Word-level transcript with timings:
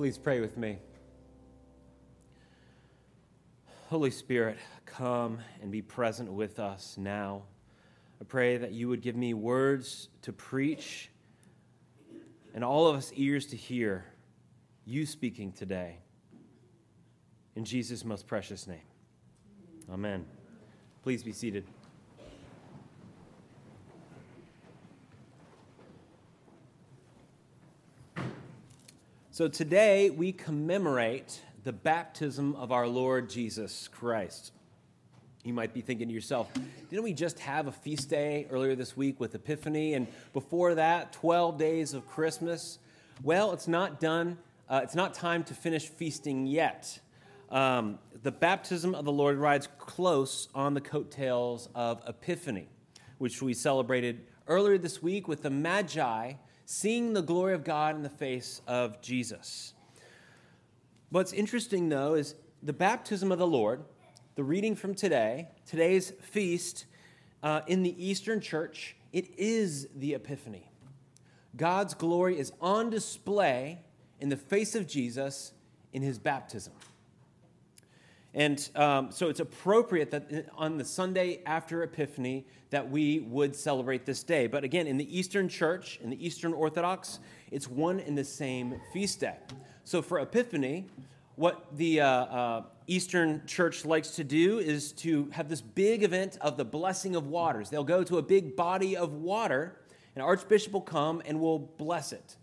Please 0.00 0.16
pray 0.16 0.40
with 0.40 0.56
me. 0.56 0.78
Holy 3.90 4.10
Spirit, 4.10 4.56
come 4.86 5.40
and 5.60 5.70
be 5.70 5.82
present 5.82 6.32
with 6.32 6.58
us 6.58 6.96
now. 6.96 7.42
I 8.18 8.24
pray 8.24 8.56
that 8.56 8.72
you 8.72 8.88
would 8.88 9.02
give 9.02 9.14
me 9.14 9.34
words 9.34 10.08
to 10.22 10.32
preach 10.32 11.10
and 12.54 12.64
all 12.64 12.88
of 12.88 12.96
us 12.96 13.12
ears 13.14 13.44
to 13.48 13.58
hear 13.58 14.06
you 14.86 15.04
speaking 15.04 15.52
today. 15.52 15.98
In 17.54 17.66
Jesus' 17.66 18.02
most 18.02 18.26
precious 18.26 18.66
name. 18.66 18.78
Amen. 19.92 20.24
Please 21.02 21.22
be 21.22 21.32
seated. 21.32 21.66
So 29.40 29.48
today 29.48 30.10
we 30.10 30.32
commemorate 30.32 31.40
the 31.64 31.72
baptism 31.72 32.54
of 32.56 32.72
our 32.72 32.86
Lord 32.86 33.30
Jesus 33.30 33.88
Christ. 33.88 34.52
You 35.44 35.54
might 35.54 35.72
be 35.72 35.80
thinking 35.80 36.08
to 36.08 36.12
yourself, 36.12 36.52
didn't 36.90 37.04
we 37.04 37.14
just 37.14 37.38
have 37.38 37.66
a 37.66 37.72
feast 37.72 38.10
day 38.10 38.46
earlier 38.50 38.74
this 38.76 38.98
week 38.98 39.18
with 39.18 39.34
Epiphany? 39.34 39.94
And 39.94 40.08
before 40.34 40.74
that, 40.74 41.14
12 41.14 41.56
days 41.56 41.94
of 41.94 42.06
Christmas? 42.06 42.80
Well, 43.22 43.52
it's 43.52 43.66
not 43.66 43.98
done. 43.98 44.36
Uh, 44.68 44.82
it's 44.84 44.94
not 44.94 45.14
time 45.14 45.42
to 45.44 45.54
finish 45.54 45.88
feasting 45.88 46.46
yet. 46.46 46.98
Um, 47.48 47.98
the 48.22 48.32
baptism 48.32 48.94
of 48.94 49.06
the 49.06 49.12
Lord 49.12 49.38
rides 49.38 49.68
close 49.78 50.48
on 50.54 50.74
the 50.74 50.82
coattails 50.82 51.70
of 51.74 52.02
Epiphany, 52.06 52.68
which 53.16 53.40
we 53.40 53.54
celebrated 53.54 54.20
earlier 54.46 54.76
this 54.76 55.02
week 55.02 55.28
with 55.28 55.40
the 55.40 55.48
Magi 55.48 56.34
seeing 56.72 57.14
the 57.14 57.20
glory 57.20 57.52
of 57.52 57.64
God 57.64 57.96
in 57.96 58.02
the 58.02 58.08
face 58.08 58.62
of 58.68 59.02
Jesus. 59.02 59.74
What's 61.08 61.32
interesting, 61.32 61.88
though, 61.88 62.14
is 62.14 62.36
the 62.62 62.72
baptism 62.72 63.32
of 63.32 63.40
the 63.40 63.46
Lord, 63.46 63.82
the 64.36 64.44
reading 64.44 64.76
from 64.76 64.94
today, 64.94 65.48
today's 65.66 66.12
feast 66.20 66.84
uh, 67.42 67.62
in 67.66 67.82
the 67.82 67.92
Eastern 67.98 68.40
Church, 68.40 68.94
it 69.12 69.36
is 69.36 69.88
the 69.96 70.14
Epiphany. 70.14 70.70
God's 71.56 71.94
glory 71.94 72.38
is 72.38 72.52
on 72.60 72.88
display 72.88 73.80
in 74.20 74.28
the 74.28 74.36
face 74.36 74.76
of 74.76 74.86
Jesus 74.86 75.52
in 75.92 76.02
his 76.02 76.20
baptism. 76.20 76.72
And 78.34 78.68
um, 78.76 79.10
so 79.10 79.28
it's 79.28 79.40
appropriate 79.40 80.10
that 80.12 80.46
on 80.54 80.78
the 80.78 80.84
Sunday 80.84 81.42
after 81.46 81.82
Epiphany 81.82 82.46
that 82.70 82.88
we 82.88 83.20
would 83.20 83.56
celebrate 83.56 84.06
this 84.06 84.22
day. 84.22 84.46
But 84.46 84.62
again, 84.62 84.86
in 84.86 84.96
the 84.96 85.18
Eastern 85.18 85.48
Church, 85.48 85.98
in 86.02 86.10
the 86.10 86.24
Eastern 86.24 86.52
Orthodox, 86.52 87.18
it's 87.50 87.68
one 87.68 87.98
and 87.98 88.16
the 88.16 88.24
same 88.24 88.80
feast 88.92 89.20
day. 89.20 89.36
So 89.82 90.00
for 90.00 90.20
Epiphany, 90.20 90.86
what 91.34 91.76
the 91.76 92.00
uh, 92.00 92.06
uh, 92.06 92.62
Eastern 92.86 93.42
Church 93.46 93.84
likes 93.84 94.10
to 94.10 94.24
do 94.24 94.58
is 94.58 94.92
to 94.92 95.28
have 95.32 95.48
this 95.48 95.60
big 95.60 96.04
event 96.04 96.38
of 96.40 96.56
the 96.56 96.64
blessing 96.64 97.16
of 97.16 97.26
waters. 97.26 97.70
They'll 97.70 97.82
go 97.82 98.04
to 98.04 98.18
a 98.18 98.22
big 98.22 98.54
body 98.54 98.96
of 98.96 99.14
water, 99.14 99.76
an 100.14 100.22
archbishop 100.22 100.72
will 100.72 100.80
come 100.80 101.22
and 101.24 101.40
will 101.40 101.58
bless 101.58 102.12
it. 102.12 102.36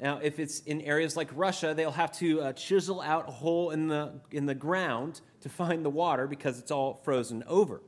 Now, 0.00 0.18
if 0.22 0.38
it's 0.38 0.60
in 0.60 0.80
areas 0.80 1.14
like 1.14 1.28
Russia, 1.34 1.74
they'll 1.74 1.90
have 1.90 2.12
to 2.12 2.40
uh, 2.40 2.52
chisel 2.54 3.02
out 3.02 3.28
a 3.28 3.32
hole 3.32 3.70
in 3.70 3.86
the, 3.86 4.12
in 4.30 4.46
the 4.46 4.54
ground 4.54 5.20
to 5.42 5.50
find 5.50 5.84
the 5.84 5.90
water 5.90 6.26
because 6.26 6.58
it's 6.58 6.70
all 6.70 6.94
frozen 7.04 7.44
over. 7.46 7.82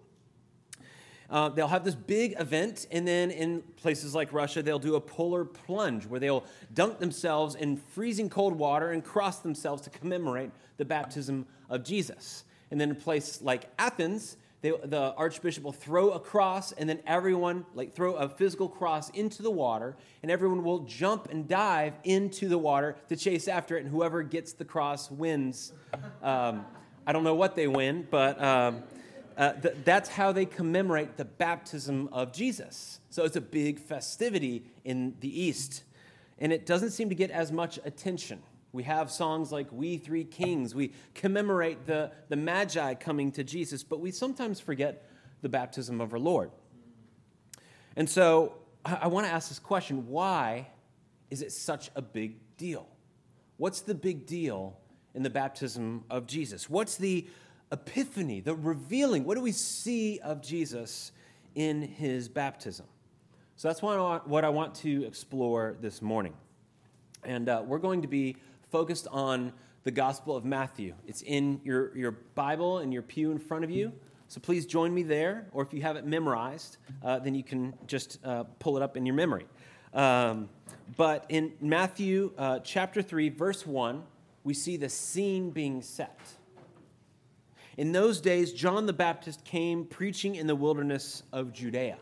Uh, 1.30 1.48
they'll 1.48 1.68
have 1.68 1.82
this 1.82 1.94
big 1.94 2.34
event, 2.38 2.86
and 2.90 3.08
then 3.08 3.30
in 3.30 3.62
places 3.76 4.14
like 4.14 4.30
Russia, 4.34 4.62
they'll 4.62 4.78
do 4.78 4.96
a 4.96 5.00
polar 5.00 5.46
plunge 5.46 6.04
where 6.04 6.20
they'll 6.20 6.44
dunk 6.74 6.98
themselves 6.98 7.54
in 7.54 7.78
freezing 7.78 8.28
cold 8.28 8.52
water 8.52 8.90
and 8.90 9.02
cross 9.02 9.38
themselves 9.38 9.80
to 9.80 9.88
commemorate 9.88 10.50
the 10.76 10.84
baptism 10.84 11.46
of 11.70 11.82
Jesus. 11.82 12.44
And 12.70 12.78
then 12.78 12.90
in 12.90 12.96
a 12.96 12.98
place 12.98 13.40
like 13.40 13.70
Athens, 13.78 14.36
they, 14.62 14.70
the 14.84 15.12
archbishop 15.16 15.64
will 15.64 15.72
throw 15.72 16.12
a 16.12 16.20
cross, 16.20 16.72
and 16.72 16.88
then 16.88 17.00
everyone, 17.06 17.66
like 17.74 17.94
throw 17.94 18.14
a 18.14 18.28
physical 18.28 18.68
cross 18.68 19.10
into 19.10 19.42
the 19.42 19.50
water, 19.50 19.96
and 20.22 20.30
everyone 20.30 20.62
will 20.64 20.80
jump 20.80 21.28
and 21.30 21.46
dive 21.46 21.94
into 22.04 22.48
the 22.48 22.58
water 22.58 22.96
to 23.08 23.16
chase 23.16 23.48
after 23.48 23.76
it, 23.76 23.82
and 23.82 23.90
whoever 23.90 24.22
gets 24.22 24.52
the 24.52 24.64
cross 24.64 25.10
wins. 25.10 25.72
Um, 26.22 26.64
I 27.06 27.12
don't 27.12 27.24
know 27.24 27.34
what 27.34 27.56
they 27.56 27.66
win, 27.66 28.06
but 28.08 28.40
um, 28.40 28.82
uh, 29.36 29.54
th- 29.54 29.74
that's 29.84 30.08
how 30.08 30.30
they 30.30 30.46
commemorate 30.46 31.16
the 31.16 31.24
baptism 31.24 32.08
of 32.12 32.32
Jesus. 32.32 33.00
So 33.10 33.24
it's 33.24 33.36
a 33.36 33.40
big 33.40 33.80
festivity 33.80 34.64
in 34.84 35.16
the 35.20 35.42
East. 35.42 35.82
And 36.38 36.52
it 36.52 36.66
doesn't 36.66 36.90
seem 36.90 37.08
to 37.08 37.14
get 37.14 37.30
as 37.30 37.50
much 37.50 37.78
attention. 37.84 38.42
We 38.72 38.84
have 38.84 39.10
songs 39.10 39.52
like 39.52 39.70
We 39.70 39.98
Three 39.98 40.24
Kings. 40.24 40.74
We 40.74 40.92
commemorate 41.14 41.86
the, 41.86 42.10
the 42.28 42.36
Magi 42.36 42.94
coming 42.94 43.30
to 43.32 43.44
Jesus, 43.44 43.82
but 43.82 44.00
we 44.00 44.10
sometimes 44.10 44.60
forget 44.60 45.06
the 45.42 45.48
baptism 45.48 46.00
of 46.00 46.12
our 46.12 46.18
Lord. 46.18 46.50
And 47.96 48.08
so 48.08 48.54
I, 48.84 49.00
I 49.02 49.06
want 49.08 49.26
to 49.26 49.32
ask 49.32 49.48
this 49.48 49.58
question 49.58 50.08
why 50.08 50.68
is 51.30 51.42
it 51.42 51.52
such 51.52 51.90
a 51.94 52.02
big 52.02 52.36
deal? 52.56 52.86
What's 53.58 53.80
the 53.80 53.94
big 53.94 54.26
deal 54.26 54.78
in 55.14 55.22
the 55.22 55.30
baptism 55.30 56.04
of 56.10 56.26
Jesus? 56.26 56.68
What's 56.70 56.96
the 56.96 57.26
epiphany, 57.70 58.40
the 58.40 58.54
revealing? 58.54 59.24
What 59.24 59.36
do 59.36 59.40
we 59.40 59.52
see 59.52 60.18
of 60.20 60.42
Jesus 60.42 61.12
in 61.54 61.82
his 61.82 62.28
baptism? 62.28 62.86
So 63.56 63.68
that's 63.68 63.82
what 63.82 64.44
I 64.44 64.48
want, 64.48 64.74
to 64.76 65.04
explore 65.04 65.76
this 65.80 66.02
morning. 66.02 66.34
And 67.22 67.48
uh, 67.48 67.62
we're 67.64 67.78
going 67.78 68.02
to 68.02 68.08
be 68.08 68.36
focused 68.72 69.06
on 69.12 69.52
the 69.84 69.90
Gospel 69.90 70.34
of 70.34 70.46
Matthew. 70.46 70.94
It's 71.06 71.20
in 71.20 71.60
your, 71.62 71.94
your 71.94 72.12
Bible 72.34 72.78
and 72.78 72.90
your 72.90 73.02
pew 73.02 73.30
in 73.30 73.38
front 73.38 73.64
of 73.64 73.70
you. 73.70 73.92
So 74.28 74.40
please 74.40 74.64
join 74.64 74.94
me 74.94 75.02
there, 75.02 75.46
or 75.52 75.62
if 75.62 75.74
you 75.74 75.82
have 75.82 75.96
it 75.96 76.06
memorized, 76.06 76.78
uh, 77.04 77.18
then 77.18 77.34
you 77.34 77.44
can 77.44 77.74
just 77.86 78.18
uh, 78.24 78.44
pull 78.60 78.78
it 78.78 78.82
up 78.82 78.96
in 78.96 79.04
your 79.04 79.14
memory. 79.14 79.44
Um, 79.92 80.48
but 80.96 81.26
in 81.28 81.52
Matthew 81.60 82.32
uh, 82.38 82.60
chapter 82.60 83.02
3, 83.02 83.28
verse 83.28 83.66
1, 83.66 84.02
we 84.42 84.54
see 84.54 84.78
the 84.78 84.88
scene 84.88 85.50
being 85.50 85.82
set. 85.82 86.18
In 87.76 87.92
those 87.92 88.22
days, 88.22 88.54
John 88.54 88.86
the 88.86 88.94
Baptist 88.94 89.44
came 89.44 89.84
preaching 89.84 90.36
in 90.36 90.46
the 90.46 90.56
wilderness 90.56 91.24
of 91.30 91.52
Judea. 91.52 91.98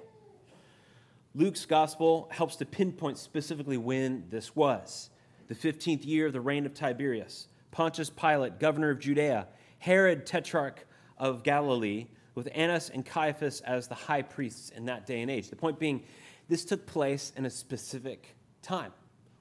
Luke's 1.34 1.66
gospel 1.66 2.28
helps 2.31 2.54
to 2.56 2.64
pinpoint 2.64 3.19
specifically 3.19 3.76
when 3.76 4.25
this 4.31 4.54
was 4.54 5.10
the 5.50 5.56
15th 5.56 6.06
year 6.06 6.28
of 6.28 6.33
the 6.33 6.41
reign 6.41 6.65
of 6.65 6.75
Tiberius, 6.75 7.49
Pontius 7.72 8.09
Pilate, 8.09 8.61
governor 8.61 8.91
of 8.91 9.00
Judea, 9.00 9.49
Herod, 9.81 10.25
tetrarch 10.25 10.87
of 11.19 11.43
Galilee, 11.43 12.06
with 12.37 12.49
Annas 12.55 12.88
and 12.88 13.05
Caiaphas 13.05 13.61
as 13.62 13.88
the 13.88 13.97
high 13.97 14.22
priests 14.22 14.71
in 14.71 14.84
that 14.84 15.06
day 15.06 15.21
and 15.22 15.28
age. 15.28 15.50
The 15.50 15.56
point 15.56 15.81
being, 15.81 16.05
this 16.49 16.65
took 16.65 16.87
place 16.87 17.33
in 17.37 17.47
a 17.47 17.50
specific 17.50 18.37
time. 18.62 18.93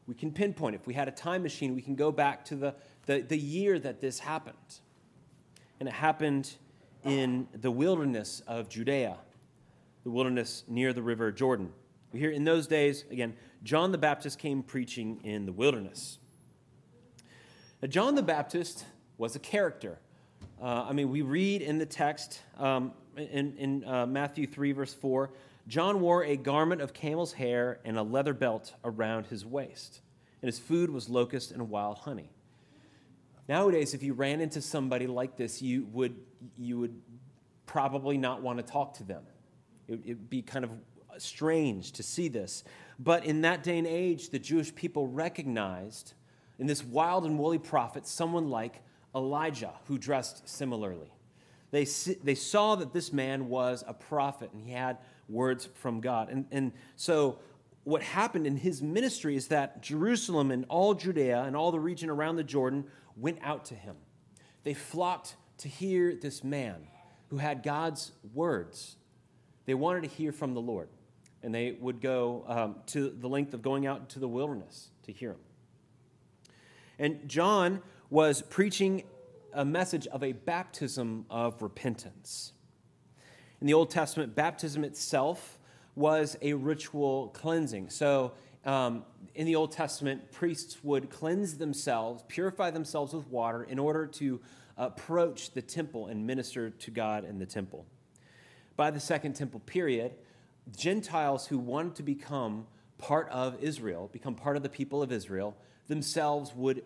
We 0.08 0.16
can 0.16 0.31
pinpoint. 0.31 0.74
If 0.74 0.88
we 0.88 0.96
had 0.96 1.08
a 1.08 1.12
time 1.12 1.44
machine, 1.44 1.75
we 1.75 1.81
can 1.84 1.94
go 1.94 2.12
back 2.12 2.44
to 2.46 2.56
the, 2.56 2.76
the, 3.06 3.22
the 3.22 3.38
year 3.38 3.78
that 3.78 4.02
this 4.02 4.18
happened. 4.18 4.80
And 5.80 5.88
it 5.88 5.94
happened 5.94 6.56
in 7.03 7.47
the 7.53 7.70
wilderness 7.70 8.41
of 8.47 8.68
Judea, 8.68 9.16
the 10.03 10.09
wilderness 10.09 10.64
near 10.68 10.91
the 10.91 11.03
river 11.03 11.31
Jordan. 11.31 11.72
We 12.12 12.20
hear 12.20 12.31
in 12.31 12.46
those 12.46 12.66
days, 12.66 13.06
again, 13.12 13.36
John 13.64 13.92
the 13.92 13.97
Baptist 13.97 14.40
came 14.40 14.64
preaching 14.64 15.20
in 15.24 15.46
the 15.46 15.52
wilderness. 15.52 16.18
Now, 17.81 17.88
John 17.88 18.16
the 18.16 18.24
Baptist 18.24 18.86
was 19.18 19.36
a 19.36 19.40
character. 19.40 20.00
Uh, 20.62 20.86
I 20.90 20.94
mean, 20.94 21.09
we 21.09 21.22
read 21.22 21.62
in 21.62 21.78
the 21.78 21.86
text 21.86 22.42
um, 22.58 22.94
in, 23.18 23.56
in 23.58 23.86
uh, 23.86 24.06
Matthew 24.06 24.47
3, 24.47 24.72
verse 24.72 24.94
4 24.94 25.31
John 25.68 26.02
wore 26.02 26.24
a 26.24 26.36
garment 26.36 26.81
of 26.81 26.94
camel's 26.94 27.34
hair 27.34 27.80
and 27.86 27.96
a 27.97 28.02
leather 28.02 28.34
belt 28.34 28.74
around 28.84 29.28
his 29.28 29.46
waist, 29.46 30.02
and 30.41 30.47
his 30.47 30.58
food 30.58 30.90
was 30.90 31.09
locust 31.09 31.52
and 31.52 31.70
wild 31.70 32.00
honey. 32.00 32.31
Nowadays, 33.47 33.94
if 33.94 34.02
you 34.02 34.14
ran 34.14 34.41
into 34.41 34.61
somebody 34.61 35.06
like 35.06 35.38
this, 35.38 35.61
you 35.61 35.88
would, 35.91 36.16
you 36.58 36.79
would 36.79 37.00
probably 37.67 38.17
not 38.17 38.41
want 38.41 38.58
to 38.58 38.64
talk 38.64 38.96
to 38.96 39.03
them. 39.03 39.23
It 39.88 40.08
would 40.08 40.29
be 40.29 40.41
kind 40.41 40.66
of 40.66 40.72
strange 41.20 41.91
to 41.94 42.03
see 42.03 42.29
this. 42.29 42.64
But 42.99 43.25
in 43.25 43.41
that 43.41 43.63
day 43.63 43.78
and 43.78 43.87
age, 43.87 44.29
the 44.29 44.40
Jewish 44.40 44.75
people 44.75 45.07
recognized 45.07 46.13
in 46.59 46.67
this 46.67 46.84
wild 46.84 47.25
and 47.25 47.40
woolly 47.40 47.57
prophet 47.57 48.05
someone 48.05 48.49
like 48.49 48.81
Elijah, 49.16 49.73
who 49.85 49.97
dressed 49.97 50.47
similarly. 50.47 51.11
They, 51.72 51.85
they 52.23 52.35
saw 52.35 52.75
that 52.75 52.93
this 52.93 53.13
man 53.13 53.47
was 53.47 53.84
a 53.87 53.93
prophet 53.93 54.51
and 54.51 54.61
he 54.61 54.72
had 54.72 54.97
words 55.29 55.69
from 55.75 56.01
God. 56.01 56.29
And, 56.29 56.46
and 56.51 56.73
so, 56.96 57.40
what 57.84 58.03
happened 58.03 58.46
in 58.46 58.57
his 58.57 58.81
ministry 58.81 59.35
is 59.35 59.47
that 59.47 59.81
Jerusalem 59.81 60.51
and 60.51 60.66
all 60.67 60.93
Judea 60.93 61.43
and 61.43 61.55
all 61.55 61.72
the 61.72 61.79
region 61.79 62.09
around 62.09 62.35
the 62.35 62.43
Jordan 62.43 62.85
went 63.16 63.40
out 63.41 63.66
to 63.66 63.75
him. 63.75 63.96
They 64.63 64.73
flocked 64.73 65.35
to 65.59 65.69
hear 65.69 66.13
this 66.13 66.43
man 66.43 66.87
who 67.29 67.37
had 67.37 67.63
God's 67.63 68.11
words. 68.34 68.97
They 69.66 69.73
wanted 69.73 70.03
to 70.03 70.09
hear 70.09 70.31
from 70.31 70.53
the 70.53 70.61
Lord, 70.61 70.90
and 71.44 71.53
they 71.53 71.72
would 71.80 72.02
go 72.02 72.44
um, 72.47 72.76
to 72.88 73.09
the 73.09 73.28
length 73.28 73.53
of 73.53 73.62
going 73.62 73.88
out 73.88 74.02
into 74.02 74.20
the 74.20 74.28
wilderness 74.28 74.90
to 75.03 75.12
hear 75.12 75.32
him. 75.32 75.40
And 76.97 77.30
John 77.30 77.82
was 78.09 78.41
preaching 78.41 79.03
a 79.53 79.64
message 79.64 80.06
of 80.08 80.24
a 80.24 80.34
baptism 80.34 81.26
of 81.30 81.62
repentance. 81.62 82.53
In 83.62 83.68
the 83.68 83.74
Old 83.74 83.90
Testament, 83.90 84.36
baptism 84.36 84.84
itself 84.84 85.59
was 85.96 86.38
a 86.41 86.53
ritual 86.53 87.30
cleansing. 87.30 87.90
So, 87.90 88.34
um, 88.66 89.06
in 89.35 89.46
the 89.46 89.56
Old 89.56 89.72
Testament, 89.72 90.32
priests 90.32 90.84
would 90.84 91.09
cleanse 91.09 91.58
themselves, 91.58 92.24
purify 92.28 92.72
themselves 92.72 93.14
with 93.14 93.28
water 93.28 93.64
in 93.64 93.80
order 93.80 94.06
to 94.06 94.40
approach 94.78 95.52
the 95.52 95.62
temple 95.62 96.08
and 96.08 96.26
minister 96.26 96.70
to 96.70 96.92
God 96.92 97.26
in 97.26 97.40
the 97.40 97.46
temple. 97.46 97.85
By 98.76 98.92
the 98.92 99.00
Second 99.00 99.34
Temple 99.34 99.62
period, 99.62 100.14
Gentiles 100.76 101.48
who 101.48 101.58
wanted 101.58 101.96
to 101.96 102.04
become 102.04 102.68
part 102.98 103.30
of 103.30 103.62
Israel, 103.64 104.10
become 104.12 104.36
part 104.36 104.58
of 104.58 104.64
the 104.64 104.70
people 104.70 105.02
of 105.02 105.12
Israel, 105.12 105.58
themselves 105.88 106.54
would 106.56 106.84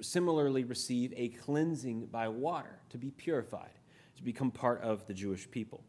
similarly 0.00 0.64
receive 0.64 1.12
a 1.16 1.28
cleansing 1.28 2.06
by 2.06 2.28
water 2.28 2.78
to 2.90 2.98
be 2.98 3.10
purified, 3.10 3.78
to 4.16 4.22
become 4.22 4.50
part 4.50 4.80
of 4.82 5.06
the 5.06 5.14
Jewish 5.14 5.50
people. 5.50 5.82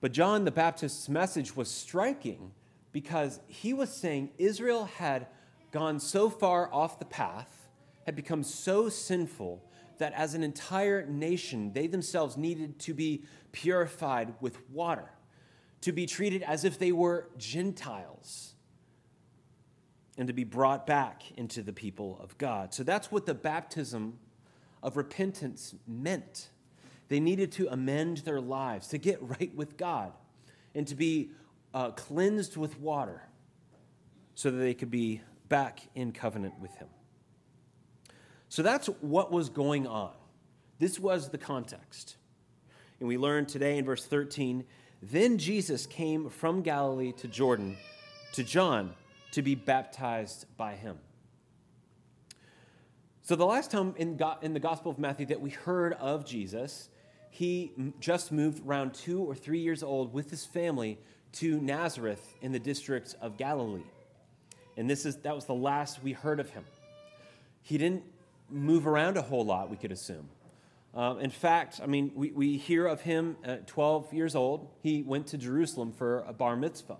But 0.00 0.12
John 0.12 0.44
the 0.44 0.50
Baptist's 0.50 1.08
message 1.08 1.56
was 1.56 1.70
striking 1.70 2.52
because 2.92 3.40
he 3.48 3.72
was 3.72 3.90
saying 3.90 4.30
Israel 4.38 4.84
had 4.84 5.26
gone 5.72 5.98
so 5.98 6.30
far 6.30 6.72
off 6.72 6.98
the 6.98 7.04
path, 7.04 7.68
had 8.06 8.14
become 8.14 8.42
so 8.42 8.88
sinful, 8.88 9.64
that 9.98 10.12
as 10.12 10.34
an 10.34 10.42
entire 10.42 11.06
nation, 11.06 11.72
they 11.72 11.86
themselves 11.86 12.36
needed 12.36 12.78
to 12.80 12.94
be 12.94 13.24
purified 13.52 14.34
with 14.40 14.58
water, 14.70 15.10
to 15.84 15.92
be 15.92 16.06
treated 16.06 16.42
as 16.42 16.64
if 16.64 16.78
they 16.78 16.92
were 16.92 17.28
Gentiles 17.36 18.54
and 20.16 20.28
to 20.28 20.32
be 20.32 20.44
brought 20.44 20.86
back 20.86 21.22
into 21.36 21.62
the 21.62 21.74
people 21.74 22.18
of 22.22 22.38
God. 22.38 22.72
So 22.72 22.82
that's 22.82 23.12
what 23.12 23.26
the 23.26 23.34
baptism 23.34 24.18
of 24.82 24.96
repentance 24.96 25.74
meant. 25.86 26.48
They 27.08 27.20
needed 27.20 27.52
to 27.52 27.68
amend 27.68 28.18
their 28.18 28.40
lives, 28.40 28.88
to 28.88 28.98
get 28.98 29.18
right 29.20 29.54
with 29.54 29.76
God, 29.76 30.14
and 30.74 30.86
to 30.86 30.94
be 30.94 31.32
uh, 31.74 31.90
cleansed 31.90 32.56
with 32.56 32.80
water 32.80 33.20
so 34.34 34.50
that 34.50 34.56
they 34.56 34.72
could 34.72 34.90
be 34.90 35.20
back 35.50 35.80
in 35.94 36.12
covenant 36.12 36.58
with 36.60 36.74
Him. 36.76 36.88
So 38.48 38.62
that's 38.62 38.86
what 39.02 39.30
was 39.30 39.50
going 39.50 39.86
on. 39.86 40.12
This 40.78 40.98
was 40.98 41.28
the 41.28 41.38
context. 41.38 42.16
And 43.00 43.08
we 43.08 43.18
learn 43.18 43.44
today 43.44 43.76
in 43.76 43.84
verse 43.84 44.06
13 44.06 44.64
then 45.10 45.38
Jesus 45.38 45.86
came 45.86 46.30
from 46.30 46.62
Galilee 46.62 47.12
to 47.12 47.28
Jordan 47.28 47.76
to 48.32 48.42
John 48.42 48.94
to 49.32 49.42
be 49.42 49.54
baptized 49.54 50.46
by 50.56 50.74
him. 50.74 50.98
So, 53.22 53.36
the 53.36 53.46
last 53.46 53.70
time 53.70 53.94
in, 53.96 54.20
in 54.42 54.52
the 54.52 54.60
Gospel 54.60 54.90
of 54.90 54.98
Matthew 54.98 55.26
that 55.26 55.40
we 55.40 55.50
heard 55.50 55.94
of 55.94 56.26
Jesus, 56.26 56.88
he 57.30 57.72
just 58.00 58.32
moved 58.32 58.66
around 58.66 58.94
two 58.94 59.22
or 59.22 59.34
three 59.34 59.60
years 59.60 59.82
old 59.82 60.12
with 60.12 60.30
his 60.30 60.44
family 60.44 60.98
to 61.32 61.60
Nazareth 61.60 62.34
in 62.42 62.52
the 62.52 62.58
district 62.58 63.16
of 63.20 63.36
Galilee. 63.36 63.82
And 64.76 64.88
this 64.88 65.04
is, 65.04 65.16
that 65.18 65.34
was 65.34 65.44
the 65.44 65.54
last 65.54 66.02
we 66.02 66.12
heard 66.12 66.38
of 66.38 66.50
him. 66.50 66.64
He 67.62 67.78
didn't 67.78 68.04
move 68.50 68.86
around 68.86 69.16
a 69.16 69.22
whole 69.22 69.44
lot, 69.44 69.70
we 69.70 69.76
could 69.76 69.92
assume. 69.92 70.28
Um, 70.94 71.18
in 71.18 71.30
fact, 71.30 71.80
I 71.82 71.86
mean, 71.86 72.12
we, 72.14 72.30
we 72.30 72.56
hear 72.56 72.86
of 72.86 73.00
him 73.00 73.36
at 73.42 73.66
12 73.66 74.12
years 74.12 74.36
old. 74.36 74.68
He 74.80 75.02
went 75.02 75.26
to 75.28 75.38
Jerusalem 75.38 75.92
for 75.92 76.20
a 76.20 76.32
bar 76.32 76.56
mitzvah. 76.56 76.98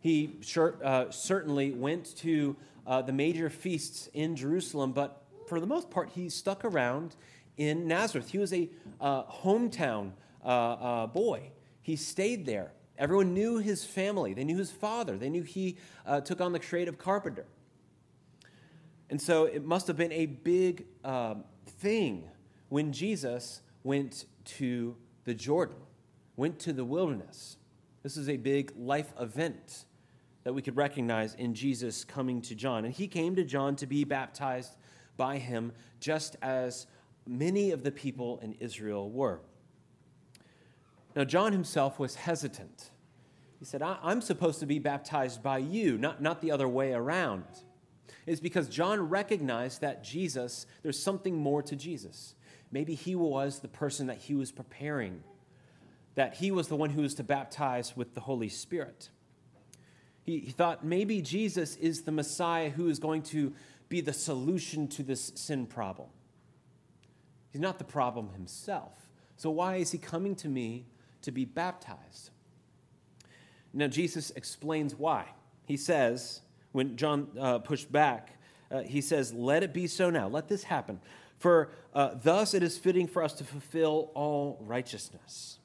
He 0.00 0.36
sure, 0.42 0.76
uh, 0.84 1.10
certainly 1.10 1.72
went 1.72 2.16
to 2.18 2.56
uh, 2.86 3.00
the 3.02 3.12
major 3.12 3.48
feasts 3.48 4.08
in 4.12 4.36
Jerusalem, 4.36 4.92
but 4.92 5.22
for 5.46 5.60
the 5.60 5.66
most 5.66 5.90
part, 5.90 6.10
he 6.10 6.28
stuck 6.28 6.64
around 6.64 7.16
in 7.56 7.86
Nazareth. 7.86 8.30
He 8.30 8.38
was 8.38 8.52
a 8.52 8.68
uh, 9.00 9.24
hometown 9.24 10.12
uh, 10.44 10.48
uh, 10.48 11.06
boy. 11.06 11.52
He 11.80 11.96
stayed 11.96 12.44
there. 12.44 12.72
Everyone 12.98 13.32
knew 13.32 13.58
his 13.58 13.84
family, 13.84 14.34
they 14.34 14.44
knew 14.44 14.58
his 14.58 14.70
father, 14.70 15.16
they 15.16 15.30
knew 15.30 15.42
he 15.42 15.78
uh, 16.06 16.20
took 16.20 16.40
on 16.40 16.52
the 16.52 16.58
trade 16.58 16.88
of 16.88 16.98
carpenter. 16.98 17.46
And 19.08 19.20
so 19.20 19.44
it 19.44 19.64
must 19.64 19.86
have 19.86 19.96
been 19.96 20.12
a 20.12 20.26
big 20.26 20.84
um, 21.04 21.44
thing 21.66 22.28
when 22.72 22.90
Jesus 22.90 23.60
went 23.84 24.24
to 24.46 24.96
the 25.24 25.34
Jordan, 25.34 25.76
went 26.36 26.58
to 26.60 26.72
the 26.72 26.86
wilderness. 26.86 27.58
This 28.02 28.16
is 28.16 28.30
a 28.30 28.38
big 28.38 28.72
life 28.78 29.12
event 29.20 29.84
that 30.44 30.54
we 30.54 30.62
could 30.62 30.74
recognize 30.74 31.34
in 31.34 31.52
Jesus 31.52 32.02
coming 32.02 32.40
to 32.40 32.54
John. 32.54 32.86
And 32.86 32.94
he 32.94 33.08
came 33.08 33.36
to 33.36 33.44
John 33.44 33.76
to 33.76 33.86
be 33.86 34.04
baptized 34.04 34.74
by 35.18 35.36
him, 35.36 35.72
just 36.00 36.36
as 36.40 36.86
many 37.26 37.72
of 37.72 37.82
the 37.82 37.92
people 37.92 38.40
in 38.42 38.54
Israel 38.54 39.10
were. 39.10 39.42
Now, 41.14 41.24
John 41.24 41.52
himself 41.52 41.98
was 41.98 42.14
hesitant. 42.14 42.88
He 43.58 43.66
said, 43.66 43.82
I'm 43.82 44.22
supposed 44.22 44.60
to 44.60 44.66
be 44.66 44.78
baptized 44.78 45.42
by 45.42 45.58
you, 45.58 45.98
not, 45.98 46.22
not 46.22 46.40
the 46.40 46.50
other 46.50 46.68
way 46.68 46.94
around. 46.94 47.44
It's 48.24 48.40
because 48.40 48.66
John 48.70 49.10
recognized 49.10 49.82
that 49.82 50.02
Jesus, 50.02 50.66
there's 50.82 50.98
something 50.98 51.36
more 51.36 51.62
to 51.64 51.76
Jesus. 51.76 52.34
Maybe 52.72 52.94
he 52.94 53.14
was 53.14 53.60
the 53.60 53.68
person 53.68 54.06
that 54.06 54.18
he 54.18 54.34
was 54.34 54.50
preparing, 54.50 55.22
that 56.14 56.34
he 56.34 56.50
was 56.50 56.68
the 56.68 56.76
one 56.76 56.90
who 56.90 57.02
was 57.02 57.14
to 57.16 57.22
baptize 57.22 57.96
with 57.96 58.14
the 58.14 58.20
Holy 58.22 58.48
Spirit. 58.48 59.10
He, 60.24 60.38
he 60.40 60.50
thought 60.50 60.84
maybe 60.84 61.20
Jesus 61.20 61.76
is 61.76 62.02
the 62.02 62.12
Messiah 62.12 62.70
who 62.70 62.88
is 62.88 62.98
going 62.98 63.22
to 63.24 63.52
be 63.88 64.00
the 64.00 64.12
solution 64.12 64.88
to 64.88 65.02
this 65.02 65.32
sin 65.34 65.66
problem. 65.66 66.08
He's 67.50 67.60
not 67.60 67.78
the 67.78 67.84
problem 67.84 68.30
himself. 68.32 68.94
So, 69.36 69.50
why 69.50 69.76
is 69.76 69.90
he 69.90 69.98
coming 69.98 70.34
to 70.36 70.48
me 70.48 70.86
to 71.22 71.30
be 71.30 71.44
baptized? 71.44 72.30
Now, 73.74 73.88
Jesus 73.88 74.30
explains 74.30 74.94
why. 74.94 75.26
He 75.66 75.76
says, 75.76 76.40
when 76.72 76.96
John 76.96 77.28
uh, 77.38 77.58
pushed 77.58 77.92
back, 77.92 78.38
uh, 78.70 78.80
he 78.80 79.00
says, 79.00 79.32
Let 79.32 79.62
it 79.62 79.74
be 79.74 79.86
so 79.86 80.08
now. 80.08 80.28
Let 80.28 80.48
this 80.48 80.62
happen. 80.62 81.00
For 81.42 81.70
uh, 81.92 82.10
thus 82.22 82.54
it 82.54 82.62
is 82.62 82.78
fitting 82.78 83.08
for 83.08 83.20
us 83.20 83.32
to 83.32 83.42
fulfill 83.42 84.12
all 84.14 84.58
righteousness. 84.60 85.58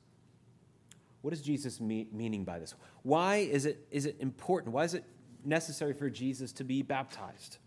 What 1.22 1.34
is 1.34 1.42
Jesus 1.42 1.80
me- 1.80 2.08
meaning 2.12 2.44
by 2.44 2.58
this? 2.58 2.74
Why 3.04 3.36
is 3.36 3.68
it, 3.68 3.86
is 3.92 4.08
it 4.08 4.16
important? 4.20 4.74
Why 4.74 4.86
is 4.86 4.96
it 4.96 5.04
necessary 5.46 5.94
for 5.94 6.10
Jesus 6.10 6.52
to 6.54 6.64
be 6.64 6.82
baptized? 6.82 7.60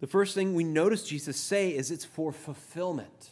The 0.00 0.06
first 0.06 0.34
thing 0.34 0.54
we 0.54 0.62
notice 0.62 1.02
Jesus 1.02 1.38
say 1.38 1.70
is 1.70 1.90
it's 1.90 2.04
for 2.04 2.32
fulfillment. 2.32 3.30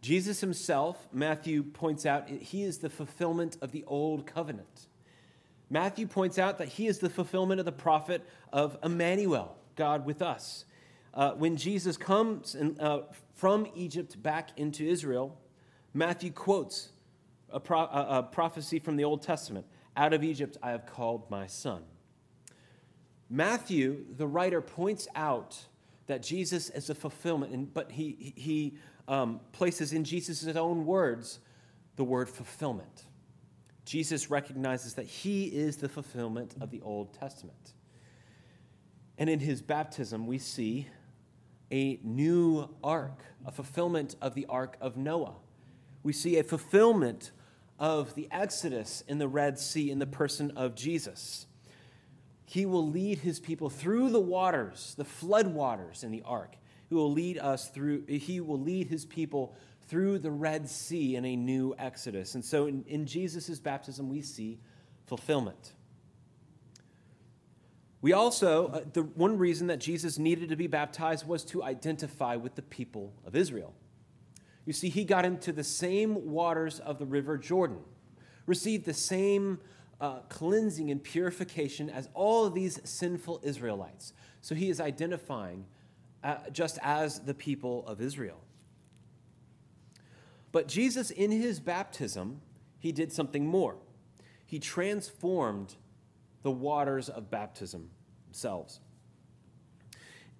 Jesus 0.00 0.40
himself, 0.40 1.08
Matthew 1.12 1.62
points 1.62 2.06
out, 2.06 2.26
he 2.30 2.62
is 2.62 2.78
the 2.78 2.88
fulfillment 2.88 3.58
of 3.60 3.70
the 3.70 3.84
old 3.86 4.24
covenant. 4.24 4.86
Matthew 5.68 6.06
points 6.06 6.38
out 6.38 6.56
that 6.56 6.68
he 6.68 6.86
is 6.86 7.00
the 7.00 7.10
fulfillment 7.10 7.60
of 7.60 7.66
the 7.66 7.70
prophet 7.72 8.26
of 8.50 8.78
Emmanuel, 8.82 9.58
God 9.76 10.06
with 10.06 10.22
us. 10.22 10.64
Uh, 11.12 11.32
when 11.32 11.56
Jesus 11.56 11.96
comes 11.96 12.54
in, 12.54 12.78
uh, 12.80 13.00
from 13.34 13.66
Egypt 13.74 14.22
back 14.22 14.50
into 14.56 14.84
Israel, 14.84 15.36
Matthew 15.92 16.30
quotes 16.30 16.90
a, 17.48 17.58
pro- 17.58 17.86
a, 17.86 18.22
prophecy 18.22 18.78
from 18.78 18.96
the 18.96 19.04
Old 19.04 19.22
Testament 19.22 19.66
Out 19.96 20.12
of 20.12 20.22
Egypt 20.22 20.56
I 20.62 20.70
have 20.70 20.86
called 20.86 21.28
my 21.30 21.46
son. 21.46 21.82
Matthew, 23.28 24.04
the 24.16 24.26
writer, 24.26 24.60
points 24.60 25.08
out 25.14 25.58
that 26.06 26.22
Jesus 26.22 26.70
is 26.70 26.90
a 26.90 26.94
fulfillment, 26.94 27.52
and, 27.52 27.72
but 27.72 27.90
he, 27.92 28.32
he 28.36 28.76
um, 29.08 29.40
places 29.52 29.92
in 29.92 30.04
Jesus' 30.04 30.44
own 30.56 30.86
words 30.86 31.40
the 31.96 32.04
word 32.04 32.28
fulfillment. 32.28 33.04
Jesus 33.84 34.30
recognizes 34.30 34.94
that 34.94 35.06
he 35.06 35.46
is 35.46 35.76
the 35.76 35.88
fulfillment 35.88 36.54
of 36.60 36.70
the 36.70 36.80
Old 36.82 37.12
Testament. 37.14 37.74
And 39.18 39.28
in 39.28 39.40
his 39.40 39.60
baptism, 39.60 40.26
we 40.26 40.38
see 40.38 40.86
a 41.70 42.00
new 42.02 42.68
ark, 42.82 43.22
a 43.46 43.52
fulfillment 43.52 44.16
of 44.20 44.34
the 44.34 44.46
ark 44.46 44.76
of 44.80 44.96
Noah. 44.96 45.34
We 46.02 46.12
see 46.12 46.38
a 46.38 46.44
fulfillment 46.44 47.30
of 47.78 48.14
the 48.14 48.28
Exodus 48.30 49.02
in 49.08 49.18
the 49.18 49.28
Red 49.28 49.58
Sea 49.58 49.90
in 49.90 49.98
the 49.98 50.06
person 50.06 50.52
of 50.56 50.74
Jesus. 50.74 51.46
He 52.44 52.66
will 52.66 52.88
lead 52.88 53.18
his 53.18 53.38
people 53.38 53.70
through 53.70 54.10
the 54.10 54.20
waters, 54.20 54.94
the 54.98 55.04
flood 55.04 55.46
waters 55.48 56.02
in 56.02 56.10
the 56.10 56.22
ark. 56.24 56.56
He 56.88 56.94
will 56.94 57.12
lead 57.12 57.38
us 57.38 57.70
through, 57.70 58.06
he 58.06 58.40
will 58.40 58.60
lead 58.60 58.88
his 58.88 59.04
people 59.04 59.54
through 59.86 60.18
the 60.18 60.30
Red 60.30 60.68
Sea 60.68 61.16
in 61.16 61.24
a 61.24 61.36
new 61.36 61.74
Exodus. 61.78 62.34
And 62.34 62.44
so 62.44 62.66
in, 62.66 62.84
in 62.86 63.06
Jesus' 63.06 63.58
baptism, 63.58 64.08
we 64.08 64.22
see 64.22 64.58
fulfillment. 65.06 65.72
We 68.02 68.12
also, 68.12 68.68
uh, 68.68 68.84
the 68.92 69.02
one 69.02 69.36
reason 69.36 69.66
that 69.66 69.78
Jesus 69.78 70.18
needed 70.18 70.48
to 70.48 70.56
be 70.56 70.66
baptized 70.66 71.26
was 71.26 71.44
to 71.46 71.62
identify 71.62 72.36
with 72.36 72.54
the 72.54 72.62
people 72.62 73.12
of 73.26 73.36
Israel. 73.36 73.74
You 74.64 74.72
see, 74.72 74.88
he 74.88 75.04
got 75.04 75.24
into 75.24 75.52
the 75.52 75.64
same 75.64 76.30
waters 76.30 76.80
of 76.80 76.98
the 76.98 77.06
river 77.06 77.36
Jordan, 77.36 77.80
received 78.46 78.84
the 78.84 78.94
same 78.94 79.60
uh, 80.00 80.20
cleansing 80.28 80.90
and 80.90 81.02
purification 81.02 81.90
as 81.90 82.08
all 82.14 82.46
of 82.46 82.54
these 82.54 82.80
sinful 82.88 83.40
Israelites. 83.42 84.12
So 84.40 84.54
he 84.54 84.70
is 84.70 84.80
identifying 84.80 85.66
uh, 86.24 86.36
just 86.52 86.78
as 86.82 87.20
the 87.20 87.34
people 87.34 87.86
of 87.86 88.00
Israel. 88.00 88.40
But 90.52 90.68
Jesus, 90.68 91.10
in 91.10 91.30
his 91.30 91.60
baptism, 91.60 92.40
he 92.78 92.92
did 92.92 93.12
something 93.12 93.46
more. 93.46 93.76
He 94.46 94.58
transformed 94.58 95.76
the 96.42 96.50
waters 96.50 97.08
of 97.08 97.30
baptism 97.30 97.90
themselves. 98.26 98.80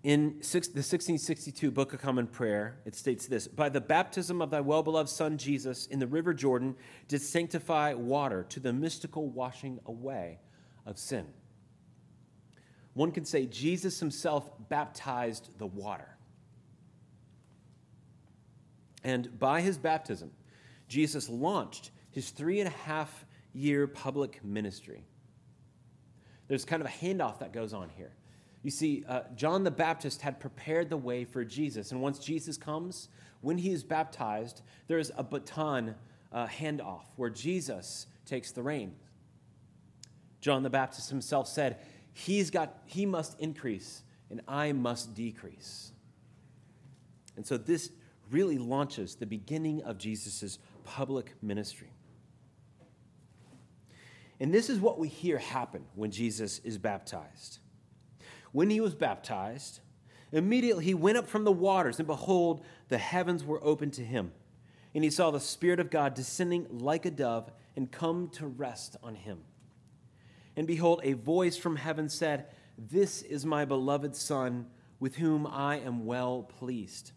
In 0.03 0.37
six, 0.41 0.69
the 0.69 0.79
1662 0.79 1.71
Book 1.71 1.93
of 1.93 2.01
Common 2.01 2.27
Prayer, 2.27 2.81
it 2.87 2.95
states 2.95 3.27
this 3.27 3.47
By 3.47 3.69
the 3.69 3.83
baptism 3.83 4.41
of 4.41 4.51
thy 4.51 4.61
well 4.61 4.83
beloved 4.83 5.11
Son 5.11 5.37
Jesus 5.37 5.87
in 5.87 5.99
the 5.99 6.07
river 6.07 6.33
Jordan, 6.33 6.75
did 7.07 7.21
sanctify 7.21 7.93
water 7.93 8.45
to 8.49 8.61
the 8.61 8.73
mystical 8.73 9.29
washing 9.29 9.79
away 9.85 10.39
of 10.87 10.99
sin. 10.99 11.27
One 12.95 13.13
can 13.13 13.27
say 13.27 13.45
Jesus 13.47 14.01
himself 14.01 14.51
baptized 14.71 15.59
the 15.59 15.67
water. 15.67 16.17
And 19.05 19.39
by 19.39 19.61
his 19.61 19.79
baptism, 19.79 20.31
Jesus 20.89 21.29
launched 21.29 21.91
his 22.11 22.31
three 22.31 22.61
and 22.61 22.69
a 22.69 22.73
half 22.85 23.27
year 23.53 23.87
public 23.87 24.43
ministry. 24.45 25.05
There's 26.51 26.65
kind 26.65 26.83
of 26.83 26.89
a 26.89 26.91
handoff 26.91 27.39
that 27.39 27.53
goes 27.53 27.73
on 27.73 27.91
here. 27.91 28.11
You 28.65 28.73
see, 28.73 29.05
uh, 29.09 29.21
John 29.37 29.63
the 29.63 29.71
Baptist 29.71 30.21
had 30.21 30.41
prepared 30.41 30.91
the 30.91 30.97
way 30.97 31.25
for 31.25 31.45
Jesus. 31.45 31.93
And 31.93 32.03
once 32.03 32.19
Jesus 32.19 32.57
comes, 32.57 33.09
when 33.41 33.57
he 33.57 33.71
is 33.71 33.85
baptized, 33.85 34.63
there's 34.89 35.13
a 35.17 35.23
baton 35.23 35.95
uh, 36.33 36.49
handoff 36.49 37.05
where 37.15 37.31
Jesus 37.31 38.09
takes 38.27 38.51
the 38.51 38.63
reins. 38.63 38.99
John 40.41 40.65
the 40.65 40.71
Baptist 40.71 41.09
himself 41.09 41.47
said, 41.47 41.79
He's 42.13 42.51
got, 42.51 42.83
He 42.85 43.07
must 43.07 43.39
increase, 43.39 44.03
and 44.29 44.41
I 44.49 44.73
must 44.73 45.15
decrease. 45.15 45.93
And 47.37 47.47
so 47.47 47.59
this 47.59 47.93
really 48.29 48.59
launches 48.59 49.15
the 49.15 49.25
beginning 49.25 49.85
of 49.85 49.99
Jesus' 49.99 50.59
public 50.83 51.33
ministry. 51.43 51.93
And 54.41 54.53
this 54.53 54.71
is 54.71 54.81
what 54.81 54.99
we 54.99 55.09
hear 55.09 55.39
happen 55.39 55.85
when 55.95 56.11
Jesus 56.11 56.61
is 56.61 56.79
baptized. 56.79 57.59
When 58.53 58.71
he 58.71 58.81
was 58.81 58.95
baptized, 58.95 59.81
immediately 60.33 60.87
he 60.87 60.95
went 60.95 61.19
up 61.19 61.29
from 61.29 61.45
the 61.45 61.53
waters, 61.53 61.99
and 61.99 62.09
behold, 62.09 62.65
the 62.89 62.99
heavens 62.99 63.45
were 63.45 63.63
opened 63.63 63.93
to 63.95 64.05
him. 64.05 64.33
And 64.95 65.05
he 65.05 65.11
saw 65.11 65.31
the 65.31 65.39
Spirit 65.39 65.79
of 65.79 65.91
God 65.91 66.15
descending 66.15 66.67
like 66.71 67.05
a 67.05 67.11
dove 67.11 67.53
and 67.77 67.93
come 67.93 68.29
to 68.31 68.47
rest 68.47 68.97
on 69.03 69.15
him. 69.15 69.41
And 70.57 70.67
behold, 70.67 71.01
a 71.05 71.13
voice 71.13 71.57
from 71.57 71.77
heaven 71.77 72.09
said, 72.09 72.47
This 72.77 73.23
is 73.23 73.47
my 73.47 73.65
beloved 73.65 74.17
Son, 74.17 74.67
with 74.99 75.17
whom 75.17 75.47
I 75.47 75.79
am 75.79 76.07
well 76.07 76.43
pleased. 76.43 77.13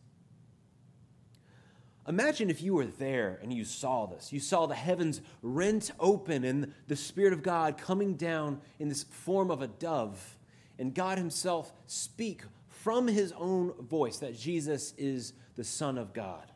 Imagine 2.08 2.50
if 2.50 2.62
you 2.62 2.74
were 2.74 2.86
there 2.86 3.40
and 3.42 3.54
you 3.54 3.64
saw 3.64 4.06
this. 4.06 4.34
You 4.34 4.40
saw 4.40 4.66
the 4.66 4.76
heavens 4.76 5.22
rent 5.42 5.92
open 6.00 6.44
and 6.44 6.74
the 6.88 6.96
Spirit 6.98 7.32
of 7.32 7.44
God 7.44 7.78
coming 7.78 8.16
down 8.16 8.60
in 8.78 8.90
this 8.90 9.04
form 9.04 9.50
of 9.50 9.62
a 9.62 9.68
dove 9.68 10.38
and 10.78 10.94
God 10.94 11.18
Himself 11.18 11.72
speak 11.86 12.42
from 12.68 13.08
His 13.08 13.32
own 13.38 13.74
voice 13.80 14.18
that 14.18 14.38
Jesus 14.38 14.94
is 14.98 15.34
the 15.56 15.64
Son 15.64 15.98
of 15.98 16.14
God. 16.14 16.52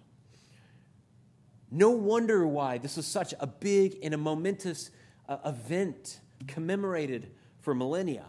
No 1.71 1.91
wonder 1.91 2.45
why 2.47 2.77
this 2.77 2.97
was 2.97 3.05
such 3.05 3.33
a 3.39 3.47
big 3.47 3.97
and 4.03 4.13
a 4.13 4.17
momentous 4.17 4.91
uh, 5.29 5.37
event 5.45 6.19
commemorated 6.47 7.31
for 7.59 7.73
millennia. 7.73 8.25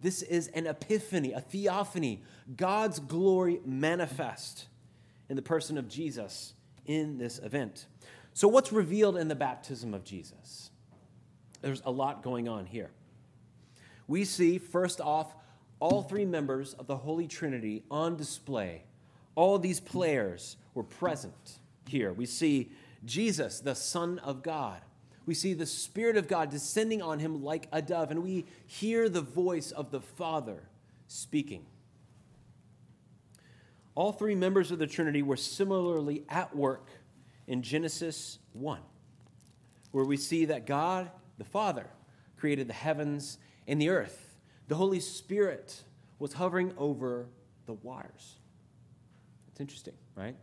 This 0.00 0.22
is 0.22 0.48
an 0.48 0.66
epiphany, 0.66 1.32
a 1.32 1.40
theophany, 1.40 2.22
God's 2.56 2.98
glory 2.98 3.60
manifest 3.64 4.66
in 5.28 5.36
the 5.36 5.42
person 5.42 5.78
of 5.78 5.88
Jesus 5.88 6.54
in 6.86 7.18
this 7.18 7.38
event. 7.38 7.86
So, 8.32 8.48
what's 8.48 8.72
revealed 8.72 9.16
in 9.16 9.28
the 9.28 9.34
baptism 9.34 9.94
of 9.94 10.04
Jesus? 10.04 10.70
There's 11.62 11.82
a 11.84 11.90
lot 11.90 12.22
going 12.22 12.48
on 12.48 12.66
here 12.66 12.90
we 14.06 14.24
see, 14.24 14.58
first 14.58 15.00
off, 15.00 15.34
all 15.80 16.02
three 16.02 16.24
members 16.24 16.74
of 16.74 16.86
the 16.86 16.96
Holy 16.96 17.26
Trinity 17.26 17.84
on 17.90 18.16
display. 18.16 18.84
All 19.34 19.58
these 19.58 19.80
players 19.80 20.56
were 20.74 20.82
present 20.82 21.58
here. 21.88 22.12
We 22.12 22.26
see 22.26 22.70
Jesus, 23.04 23.60
the 23.60 23.74
Son 23.74 24.18
of 24.20 24.42
God. 24.42 24.80
We 25.26 25.34
see 25.34 25.54
the 25.54 25.66
Spirit 25.66 26.16
of 26.16 26.28
God 26.28 26.50
descending 26.50 27.02
on 27.02 27.18
him 27.18 27.42
like 27.42 27.68
a 27.72 27.80
dove, 27.80 28.10
and 28.10 28.22
we 28.22 28.44
hear 28.66 29.08
the 29.08 29.22
voice 29.22 29.72
of 29.72 29.90
the 29.90 30.00
Father 30.00 30.68
speaking. 31.08 31.64
All 33.94 34.12
three 34.12 34.34
members 34.34 34.70
of 34.70 34.78
the 34.78 34.86
Trinity 34.86 35.22
were 35.22 35.36
similarly 35.36 36.24
at 36.28 36.54
work 36.54 36.88
in 37.46 37.62
Genesis 37.62 38.38
1, 38.52 38.80
where 39.92 40.04
we 40.04 40.16
see 40.16 40.46
that 40.46 40.66
God, 40.66 41.10
the 41.38 41.44
Father, 41.44 41.86
created 42.36 42.68
the 42.68 42.74
heavens 42.74 43.38
and 43.66 43.80
the 43.80 43.90
earth. 43.90 44.36
The 44.68 44.74
Holy 44.74 45.00
Spirit 45.00 45.84
was 46.18 46.32
hovering 46.32 46.72
over 46.76 47.28
the 47.66 47.74
waters. 47.74 48.36
It's 49.48 49.60
interesting, 49.60 49.94
right? 50.16 50.36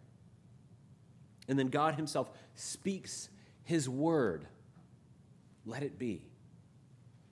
And 1.48 1.60
then 1.60 1.68
God 1.68 1.96
Himself 1.96 2.30
speaks 2.56 3.30
His 3.64 3.90
word. 3.90 4.46
Let 5.66 5.84
it 5.84 6.00
be. 6.00 6.26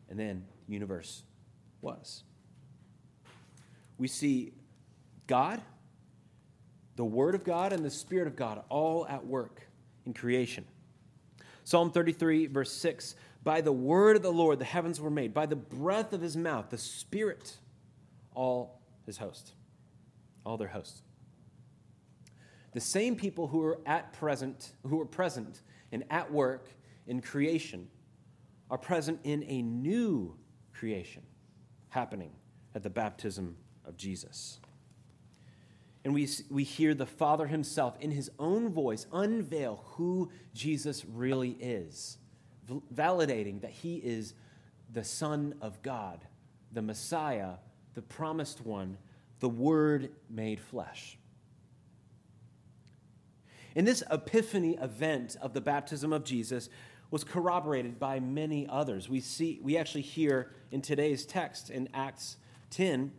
And 0.09 0.19
then 0.19 0.45
the 0.67 0.73
universe 0.73 1.23
was. 1.81 2.23
We 3.97 4.07
see 4.07 4.53
God, 5.27 5.61
the 6.99 7.05
Word 7.05 7.33
of 7.33 7.45
God, 7.45 7.71
and 7.71 7.83
the 7.83 7.89
Spirit 7.89 8.27
of 8.27 8.35
God 8.35 8.61
all 8.67 9.07
at 9.07 9.25
work 9.25 9.61
in 10.05 10.13
creation. 10.13 10.65
Psalm 11.63 11.91
33, 11.91 12.47
verse 12.47 12.73
6 12.73 13.15
by 13.41 13.61
the 13.61 13.71
word 13.71 14.17
of 14.17 14.21
the 14.21 14.33
Lord, 14.33 14.59
the 14.59 14.65
heavens 14.65 14.99
were 14.99 15.09
made. 15.09 15.33
By 15.33 15.45
the 15.45 15.55
breath 15.55 16.11
of 16.11 16.19
his 16.19 16.35
mouth, 16.35 16.69
the 16.69 16.77
Spirit, 16.77 17.57
all 18.35 18.81
his 19.05 19.17
host, 19.17 19.53
all 20.45 20.57
their 20.57 20.67
hosts. 20.67 21.01
The 22.73 22.81
same 22.81 23.15
people 23.15 23.47
who 23.47 23.63
are 23.63 23.79
at 23.85 24.11
present, 24.11 24.73
who 24.85 24.99
are 24.99 25.05
present 25.05 25.61
and 25.93 26.03
at 26.09 26.29
work 26.29 26.67
in 27.07 27.21
creation, 27.21 27.87
are 28.69 28.77
present 28.77 29.21
in 29.23 29.43
a 29.43 29.61
new 29.61 30.35
creation 30.73 31.23
happening 31.87 32.31
at 32.75 32.83
the 32.83 32.89
baptism 32.89 33.55
of 33.85 33.95
Jesus. 33.95 34.59
And 36.09 36.15
we, 36.15 36.27
we 36.49 36.63
hear 36.63 36.95
the 36.95 37.05
Father 37.05 37.45
himself 37.45 37.95
in 37.99 38.09
his 38.09 38.31
own 38.39 38.69
voice 38.69 39.05
unveil 39.13 39.83
who 39.91 40.31
Jesus 40.55 41.05
really 41.05 41.51
is 41.51 42.17
validating 42.91 43.61
that 43.61 43.69
he 43.69 43.97
is 43.97 44.33
the 44.91 45.03
Son 45.03 45.53
of 45.61 45.83
God, 45.83 46.25
the 46.71 46.81
Messiah, 46.81 47.57
the 47.93 48.01
promised 48.01 48.65
one, 48.65 48.97
the 49.39 49.49
Word 49.49 50.09
made 50.31 50.59
flesh. 50.59 51.19
And 53.75 53.85
this 53.85 54.01
epiphany 54.09 54.79
event 54.81 55.35
of 55.39 55.53
the 55.53 55.61
baptism 55.61 56.11
of 56.11 56.23
Jesus 56.23 56.69
was 57.11 57.23
corroborated 57.23 57.99
by 57.99 58.19
many 58.19 58.65
others. 58.67 59.07
We 59.07 59.19
see 59.19 59.59
we 59.61 59.77
actually 59.77 60.01
hear 60.01 60.53
in 60.71 60.81
today's 60.81 61.23
text 61.27 61.69
in 61.69 61.87
Acts 61.93 62.37
10, 62.71 63.11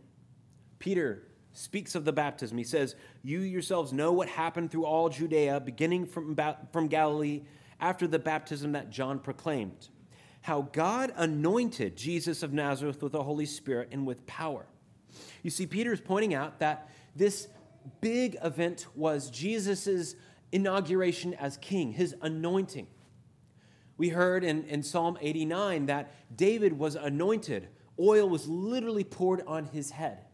Peter 0.77 1.23
speaks 1.53 1.95
of 1.95 2.05
the 2.05 2.13
baptism. 2.13 2.57
He 2.57 2.63
says, 2.63 2.95
You 3.23 3.39
yourselves 3.39 3.93
know 3.93 4.11
what 4.11 4.29
happened 4.29 4.71
through 4.71 4.85
all 4.85 5.09
Judea, 5.09 5.59
beginning 5.59 6.05
from, 6.05 6.37
from 6.71 6.87
Galilee 6.87 7.43
after 7.79 8.07
the 8.07 8.19
baptism 8.19 8.73
that 8.73 8.89
John 8.89 9.19
proclaimed. 9.19 9.89
How 10.41 10.63
God 10.73 11.13
anointed 11.15 11.95
Jesus 11.95 12.43
of 12.43 12.53
Nazareth 12.53 13.01
with 13.01 13.11
the 13.11 13.23
Holy 13.23 13.45
Spirit 13.45 13.89
and 13.91 14.05
with 14.05 14.25
power. 14.25 14.65
You 15.43 15.49
see, 15.49 15.67
Peter 15.67 15.91
is 15.91 16.01
pointing 16.01 16.33
out 16.33 16.59
that 16.59 16.89
this 17.15 17.47
big 17.99 18.37
event 18.43 18.87
was 18.95 19.29
Jesus' 19.29 20.15
inauguration 20.51 21.33
as 21.35 21.57
king, 21.57 21.93
his 21.93 22.15
anointing. 22.21 22.87
We 23.97 24.09
heard 24.09 24.43
in, 24.43 24.63
in 24.65 24.83
Psalm 24.83 25.17
89 25.21 25.87
that 25.87 26.11
David 26.35 26.73
was 26.73 26.95
anointed, 26.95 27.67
oil 27.99 28.27
was 28.27 28.47
literally 28.47 29.03
poured 29.03 29.43
on 29.45 29.65
his 29.65 29.91
head. 29.91 30.25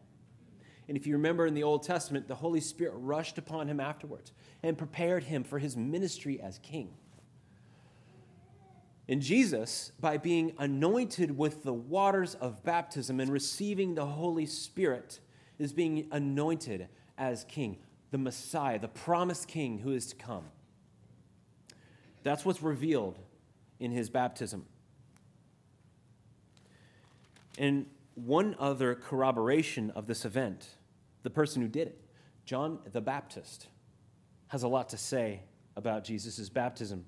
And 0.88 0.96
if 0.96 1.06
you 1.06 1.12
remember 1.12 1.46
in 1.46 1.54
the 1.54 1.62
Old 1.62 1.82
Testament, 1.82 2.26
the 2.26 2.34
Holy 2.34 2.60
Spirit 2.60 2.94
rushed 2.96 3.36
upon 3.36 3.68
him 3.68 3.78
afterwards 3.78 4.32
and 4.62 4.76
prepared 4.76 5.24
him 5.24 5.44
for 5.44 5.58
his 5.58 5.76
ministry 5.76 6.40
as 6.40 6.58
king. 6.58 6.94
And 9.06 9.22
Jesus, 9.22 9.92
by 10.00 10.16
being 10.16 10.52
anointed 10.58 11.36
with 11.36 11.62
the 11.62 11.72
waters 11.72 12.34
of 12.34 12.62
baptism 12.62 13.20
and 13.20 13.30
receiving 13.30 13.94
the 13.94 14.06
Holy 14.06 14.46
Spirit, 14.46 15.20
is 15.58 15.72
being 15.72 16.08
anointed 16.10 16.88
as 17.16 17.44
king, 17.44 17.78
the 18.10 18.18
Messiah, 18.18 18.78
the 18.78 18.88
promised 18.88 19.48
king 19.48 19.78
who 19.78 19.92
is 19.92 20.06
to 20.06 20.16
come. 20.16 20.44
That's 22.22 22.44
what's 22.44 22.62
revealed 22.62 23.18
in 23.80 23.92
his 23.92 24.10
baptism. 24.10 24.66
And 27.58 27.86
one 28.14 28.56
other 28.58 28.94
corroboration 28.94 29.90
of 29.94 30.06
this 30.06 30.24
event, 30.24 30.68
the 31.28 31.34
person 31.34 31.60
who 31.60 31.68
did 31.68 31.88
it, 31.88 32.00
John 32.46 32.78
the 32.90 33.02
Baptist, 33.02 33.66
has 34.46 34.62
a 34.62 34.68
lot 34.68 34.88
to 34.88 34.96
say 34.96 35.42
about 35.76 36.02
Jesus' 36.02 36.48
baptism. 36.48 37.04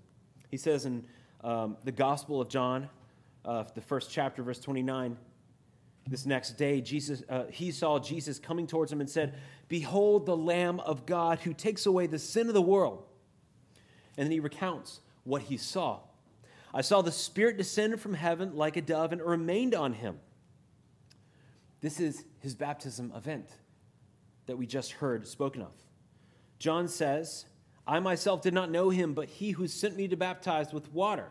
He 0.50 0.58
says 0.58 0.84
in 0.84 1.06
um, 1.42 1.78
the 1.84 1.92
Gospel 1.92 2.38
of 2.38 2.50
John, 2.50 2.90
uh, 3.46 3.64
the 3.74 3.80
first 3.80 4.10
chapter, 4.10 4.42
verse 4.42 4.60
29, 4.60 5.16
this 6.06 6.26
next 6.26 6.58
day, 6.58 6.82
Jesus, 6.82 7.22
uh, 7.30 7.44
he 7.50 7.72
saw 7.72 7.98
Jesus 7.98 8.38
coming 8.38 8.66
towards 8.66 8.92
him 8.92 9.00
and 9.00 9.08
said, 9.08 9.38
Behold 9.68 10.26
the 10.26 10.36
Lamb 10.36 10.80
of 10.80 11.06
God 11.06 11.38
who 11.38 11.54
takes 11.54 11.86
away 11.86 12.06
the 12.06 12.18
sin 12.18 12.48
of 12.48 12.52
the 12.52 12.60
world. 12.60 13.06
And 14.18 14.26
then 14.26 14.32
he 14.32 14.40
recounts 14.40 15.00
what 15.24 15.40
he 15.40 15.56
saw. 15.56 16.00
I 16.74 16.82
saw 16.82 17.00
the 17.00 17.10
Spirit 17.10 17.56
descend 17.56 17.98
from 18.02 18.12
heaven 18.12 18.54
like 18.54 18.76
a 18.76 18.82
dove, 18.82 19.12
and 19.12 19.20
it 19.22 19.26
remained 19.26 19.74
on 19.74 19.94
him. 19.94 20.18
This 21.80 22.00
is 22.00 22.22
his 22.40 22.54
baptism 22.54 23.14
event 23.16 23.48
that 24.50 24.57
we 24.57 24.66
just 24.66 24.90
heard 24.92 25.26
spoken 25.26 25.62
of. 25.62 25.73
John 26.59 26.88
says, 26.88 27.47
I 27.87 28.00
myself 28.00 28.42
did 28.42 28.52
not 28.52 28.71
know 28.71 28.90
him, 28.90 29.14
but 29.14 29.28
he 29.28 29.52
who 29.52 29.69
sent 29.69 29.97
me 29.97 30.09
to 30.09 30.16
baptize 30.16 30.73
with 30.73 30.92
water, 30.92 31.28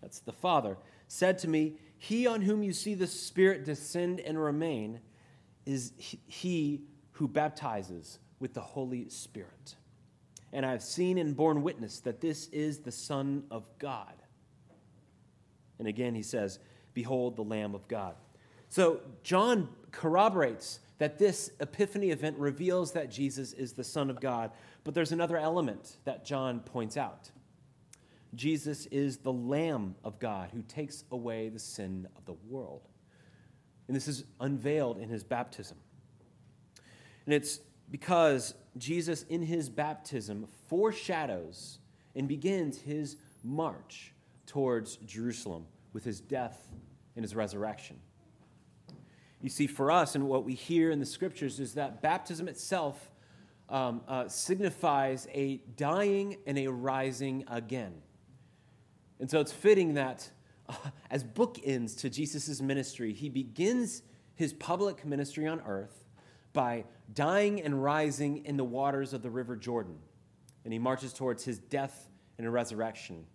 that's 0.00 0.20
the 0.20 0.32
Father, 0.32 0.78
said 1.06 1.38
to 1.40 1.48
me, 1.48 1.76
He 1.98 2.26
on 2.26 2.40
whom 2.40 2.62
you 2.62 2.72
see 2.72 2.94
the 2.94 3.06
Spirit 3.06 3.64
descend 3.64 4.20
and 4.20 4.42
remain 4.42 5.00
is 5.66 5.92
he 5.98 6.82
who 7.12 7.28
baptizes 7.28 8.18
with 8.40 8.54
the 8.54 8.60
Holy 8.60 9.08
Spirit. 9.10 9.76
And 10.52 10.64
I 10.64 10.70
have 10.70 10.82
seen 10.82 11.18
and 11.18 11.36
borne 11.36 11.62
witness 11.62 12.00
that 12.00 12.20
this 12.20 12.48
is 12.48 12.78
the 12.78 12.92
Son 12.92 13.44
of 13.50 13.66
God. 13.78 14.14
And 15.78 15.88
again, 15.88 16.14
he 16.14 16.22
says, 16.22 16.58
Behold 16.94 17.36
the 17.36 17.42
Lamb 17.42 17.74
of 17.74 17.86
God. 17.86 18.14
So 18.68 19.00
John 19.22 19.68
corroborates 19.90 20.80
that 20.98 21.18
this 21.18 21.50
epiphany 21.60 22.10
event 22.10 22.38
reveals 22.38 22.92
that 22.92 23.10
Jesus 23.10 23.52
is 23.52 23.72
the 23.72 23.84
Son 23.84 24.10
of 24.10 24.20
God. 24.20 24.52
But 24.84 24.94
there's 24.94 25.12
another 25.12 25.36
element 25.36 25.96
that 26.04 26.24
John 26.24 26.60
points 26.60 26.96
out 26.96 27.30
Jesus 28.34 28.86
is 28.86 29.18
the 29.18 29.32
Lamb 29.32 29.94
of 30.02 30.18
God 30.18 30.50
who 30.52 30.62
takes 30.62 31.04
away 31.12 31.48
the 31.48 31.58
sin 31.58 32.08
of 32.16 32.24
the 32.24 32.34
world. 32.48 32.88
And 33.86 33.94
this 33.94 34.08
is 34.08 34.24
unveiled 34.40 34.98
in 34.98 35.08
his 35.08 35.22
baptism. 35.22 35.76
And 37.26 37.34
it's 37.34 37.60
because 37.90 38.54
Jesus, 38.76 39.22
in 39.24 39.42
his 39.42 39.68
baptism, 39.68 40.48
foreshadows 40.68 41.78
and 42.14 42.26
begins 42.26 42.80
his 42.80 43.16
march 43.42 44.12
towards 44.46 44.96
Jerusalem 44.96 45.66
with 45.92 46.04
his 46.04 46.20
death 46.20 46.68
and 47.16 47.24
his 47.24 47.34
resurrection. 47.34 48.00
You 49.44 49.50
see, 49.50 49.66
for 49.66 49.90
us, 49.90 50.14
and 50.14 50.26
what 50.26 50.42
we 50.42 50.54
hear 50.54 50.90
in 50.90 51.00
the 51.00 51.04
scriptures 51.04 51.60
is 51.60 51.74
that 51.74 52.00
baptism 52.00 52.48
itself 52.48 53.10
um, 53.68 54.00
uh, 54.08 54.26
signifies 54.26 55.28
a 55.34 55.58
dying 55.76 56.38
and 56.46 56.56
a 56.56 56.68
rising 56.68 57.44
again. 57.48 57.92
And 59.20 59.30
so 59.30 59.40
it's 59.40 59.52
fitting 59.52 59.92
that 59.94 60.30
uh, 60.66 60.72
as 61.10 61.22
bookends 61.22 61.94
to 61.98 62.08
Jesus' 62.08 62.62
ministry, 62.62 63.12
he 63.12 63.28
begins 63.28 64.00
his 64.34 64.54
public 64.54 65.04
ministry 65.04 65.46
on 65.46 65.60
earth 65.66 66.06
by 66.54 66.86
dying 67.12 67.60
and 67.60 67.82
rising 67.82 68.46
in 68.46 68.56
the 68.56 68.64
waters 68.64 69.12
of 69.12 69.20
the 69.20 69.28
River 69.28 69.56
Jordan. 69.56 69.98
And 70.64 70.72
he 70.72 70.78
marches 70.78 71.12
towards 71.12 71.44
his 71.44 71.58
death 71.58 72.08
and 72.38 72.50
resurrection 72.50 73.26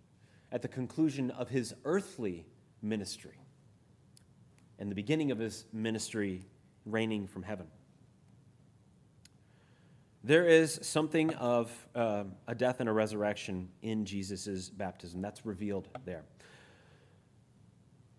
at 0.50 0.60
the 0.60 0.66
conclusion 0.66 1.30
of 1.30 1.50
his 1.50 1.72
earthly 1.84 2.46
ministry 2.82 3.39
and 4.80 4.90
the 4.90 4.94
beginning 4.94 5.30
of 5.30 5.38
his 5.38 5.66
ministry 5.72 6.42
reigning 6.86 7.26
from 7.26 7.42
heaven. 7.42 7.66
There 10.24 10.46
is 10.46 10.80
something 10.82 11.32
of 11.34 11.70
uh, 11.94 12.24
a 12.48 12.54
death 12.54 12.80
and 12.80 12.88
a 12.88 12.92
resurrection 12.92 13.68
in 13.82 14.04
Jesus' 14.04 14.68
baptism. 14.68 15.22
That's 15.22 15.46
revealed 15.46 15.88
there. 16.04 16.24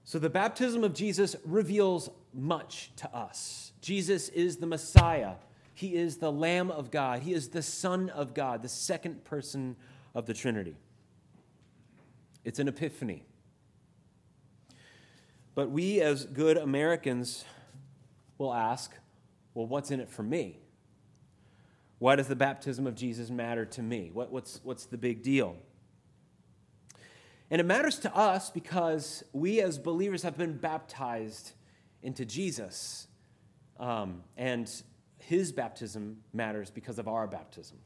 So 0.04 0.18
the 0.18 0.30
baptism 0.30 0.84
of 0.84 0.94
Jesus 0.94 1.36
reveals 1.46 2.10
much 2.34 2.92
to 2.98 3.16
us. 3.16 3.72
Jesus 3.82 4.30
is 4.30 4.58
the 4.58 4.66
Messiah, 4.66 5.34
He 5.74 5.96
is 5.96 6.18
the 6.18 6.32
Lamb 6.32 6.72
of 6.72 6.92
God, 6.92 7.22
He 7.22 7.34
is 7.34 7.50
the 7.50 7.62
Son 7.62 8.10
of 8.10 8.34
God, 8.34 8.62
the 8.62 8.70
second 8.70 9.24
person 9.24 9.76
of 10.16 10.26
the 10.26 10.34
Trinity. 10.34 10.76
It's 12.44 12.60
an 12.60 12.68
epiphany. 12.68 13.26
But 15.54 15.70
we, 15.70 16.02
as 16.02 16.26
good 16.26 16.58
Americans, 16.58 17.44
will 18.38 18.54
ask, 18.54 18.94
well, 19.54 19.68
what's 19.68 19.92
in 19.92 20.00
it 20.00 20.10
for 20.10 20.24
me? 20.24 20.60
Why 22.00 22.16
does 22.16 22.28
the 22.28 22.36
baptism 22.36 22.88
of 22.88 22.96
Jesus 22.96 23.30
matter 23.30 23.66
to 23.66 23.82
me? 23.84 24.12
What, 24.14 24.32
what's, 24.32 24.62
what's 24.64 24.86
the 24.86 24.98
big 24.98 25.22
deal? 25.22 25.58
And 27.52 27.60
it 27.60 27.66
matters 27.66 28.00
to 28.00 28.16
us 28.16 28.50
because 28.50 29.24
we, 29.34 29.62
as 29.62 29.78
believers, 29.78 30.24
have 30.24 30.38
been 30.38 30.58
baptized 30.58 31.52
into 32.02 32.26
Jesus. 32.26 33.08
Um, 33.78 34.24
and 34.38 34.72
his 35.20 35.52
baptism 35.52 36.18
matters 36.34 36.72
because 36.72 36.98
of 36.98 37.10
our 37.10 37.28
baptism. 37.28 37.78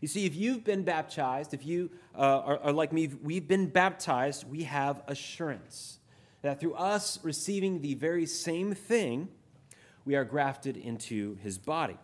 You 0.00 0.08
see, 0.08 0.26
if 0.26 0.36
you've 0.36 0.64
been 0.64 0.84
baptized, 0.84 1.54
if 1.54 1.66
you 1.66 1.90
uh, 2.16 2.20
are, 2.20 2.58
are 2.58 2.72
like 2.72 2.92
me, 2.92 3.08
we've 3.22 3.48
been 3.48 3.66
baptized, 3.66 4.48
we 4.48 4.62
have 4.62 5.02
assurance 5.08 5.98
that 6.44 6.60
through 6.60 6.74
us 6.74 7.18
receiving 7.22 7.80
the 7.80 7.94
very 7.94 8.26
same 8.26 8.74
thing, 8.74 9.28
we 10.04 10.14
are 10.14 10.26
grafted 10.26 10.76
into 10.76 11.36
his 11.36 11.56
body. 11.56 11.96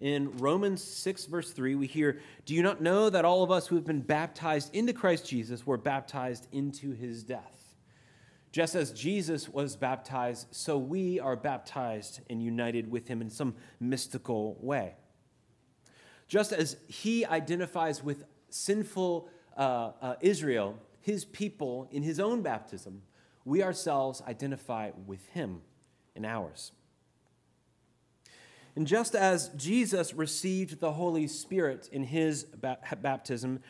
In 0.00 0.34
Romans 0.38 0.82
6, 0.82 1.26
verse 1.26 1.50
3, 1.50 1.74
we 1.74 1.86
hear, 1.86 2.18
Do 2.46 2.54
you 2.54 2.62
not 2.62 2.80
know 2.80 3.10
that 3.10 3.26
all 3.26 3.42
of 3.42 3.50
us 3.50 3.66
who 3.66 3.74
have 3.74 3.84
been 3.84 4.00
baptized 4.00 4.74
into 4.74 4.94
Christ 4.94 5.28
Jesus 5.28 5.66
were 5.66 5.76
baptized 5.76 6.48
into 6.50 6.92
his 6.92 7.22
death? 7.22 7.74
Just 8.52 8.74
as 8.74 8.90
Jesus 8.92 9.50
was 9.50 9.76
baptized, 9.76 10.46
so 10.52 10.78
we 10.78 11.20
are 11.20 11.36
baptized 11.36 12.20
and 12.30 12.42
united 12.42 12.90
with 12.90 13.06
him 13.06 13.20
in 13.20 13.28
some 13.28 13.54
mystical 13.80 14.56
way. 14.62 14.94
Just 16.26 16.54
as 16.54 16.78
he 16.86 17.26
identifies 17.26 18.02
with 18.02 18.24
sinful 18.48 19.28
uh, 19.58 19.90
uh, 20.00 20.14
Israel 20.22 20.78
his 21.00 21.24
people 21.24 21.88
in 21.90 22.02
his 22.02 22.20
own 22.20 22.42
baptism, 22.42 23.02
we 23.44 23.62
ourselves 23.62 24.22
identify 24.26 24.90
with 25.06 25.26
him 25.28 25.62
in 26.14 26.24
ours. 26.24 26.72
And 28.76 28.86
just 28.86 29.14
as 29.14 29.48
Jesus 29.56 30.14
received 30.14 30.80
the 30.80 30.92
Holy 30.92 31.26
Spirit 31.26 31.88
in 31.90 32.04
his 32.04 32.44
baptism, 33.02 33.60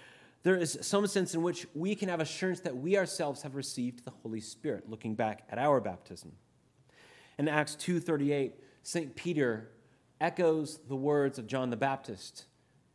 there 0.42 0.56
is 0.56 0.78
some 0.82 1.06
sense 1.06 1.34
in 1.34 1.42
which 1.42 1.66
we 1.74 1.94
can 1.94 2.08
have 2.08 2.20
assurance 2.20 2.60
that 2.60 2.76
we 2.76 2.96
ourselves 2.96 3.42
have 3.42 3.54
received 3.54 4.04
the 4.04 4.12
Holy 4.22 4.40
Spirit, 4.40 4.88
looking 4.88 5.14
back 5.14 5.44
at 5.50 5.58
our 5.58 5.80
baptism. 5.80 6.32
In 7.38 7.48
Acts 7.48 7.74
2:38, 7.76 8.54
St. 8.82 9.14
Peter 9.14 9.70
echoes 10.20 10.78
the 10.88 10.96
words 10.96 11.38
of 11.38 11.46
John 11.46 11.70
the 11.70 11.76
Baptist 11.76 12.46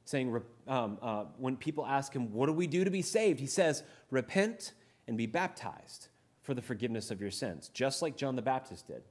saying, 0.06 0.42
um, 0.68 0.98
uh, 1.02 1.26
when 1.38 1.56
people 1.56 1.86
ask 1.86 2.14
him, 2.14 2.32
What 2.34 2.48
do 2.48 2.54
we 2.54 2.68
do 2.68 2.84
to 2.84 2.92
be 2.92 3.02
saved? 3.02 3.40
He 3.40 3.48
says, 3.48 3.84
Repent 4.10 4.74
and 5.08 5.18
be 5.18 5.26
baptized 5.26 6.08
for 6.42 6.54
the 6.54 6.62
forgiveness 6.62 7.12
of 7.12 7.22
your 7.22 7.32
sins, 7.32 7.70
just 7.74 8.02
like 8.02 8.18
John 8.18 8.36
the 8.36 8.42
Baptist 8.42 8.88
did. 8.88 9.04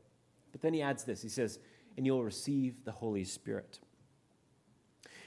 But 0.52 0.60
then 0.60 0.74
he 0.74 0.82
adds 0.82 1.04
this 1.04 1.22
He 1.22 1.28
says, 1.28 1.58
And 1.96 2.06
you'll 2.06 2.24
receive 2.24 2.84
the 2.84 2.92
Holy 2.92 3.24
Spirit. 3.24 3.80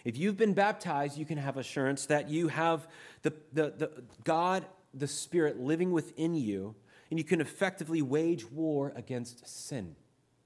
If 0.04 0.18
you've 0.18 0.38
been 0.38 0.54
baptized, 0.54 1.18
you 1.18 1.26
can 1.26 1.40
have 1.40 1.58
assurance 1.58 2.06
that 2.06 2.30
you 2.30 2.48
have 2.50 2.88
the, 3.24 3.34
the, 3.54 3.74
the 3.76 4.04
God, 4.24 4.64
the 4.94 5.08
Spirit 5.08 5.60
living 5.60 5.92
within 5.92 6.36
you, 6.36 6.76
and 7.10 7.18
you 7.18 7.26
can 7.26 7.42
effectively 7.42 8.04
wage 8.04 8.46
war 8.52 8.94
against 8.96 9.48
sin 9.48 9.96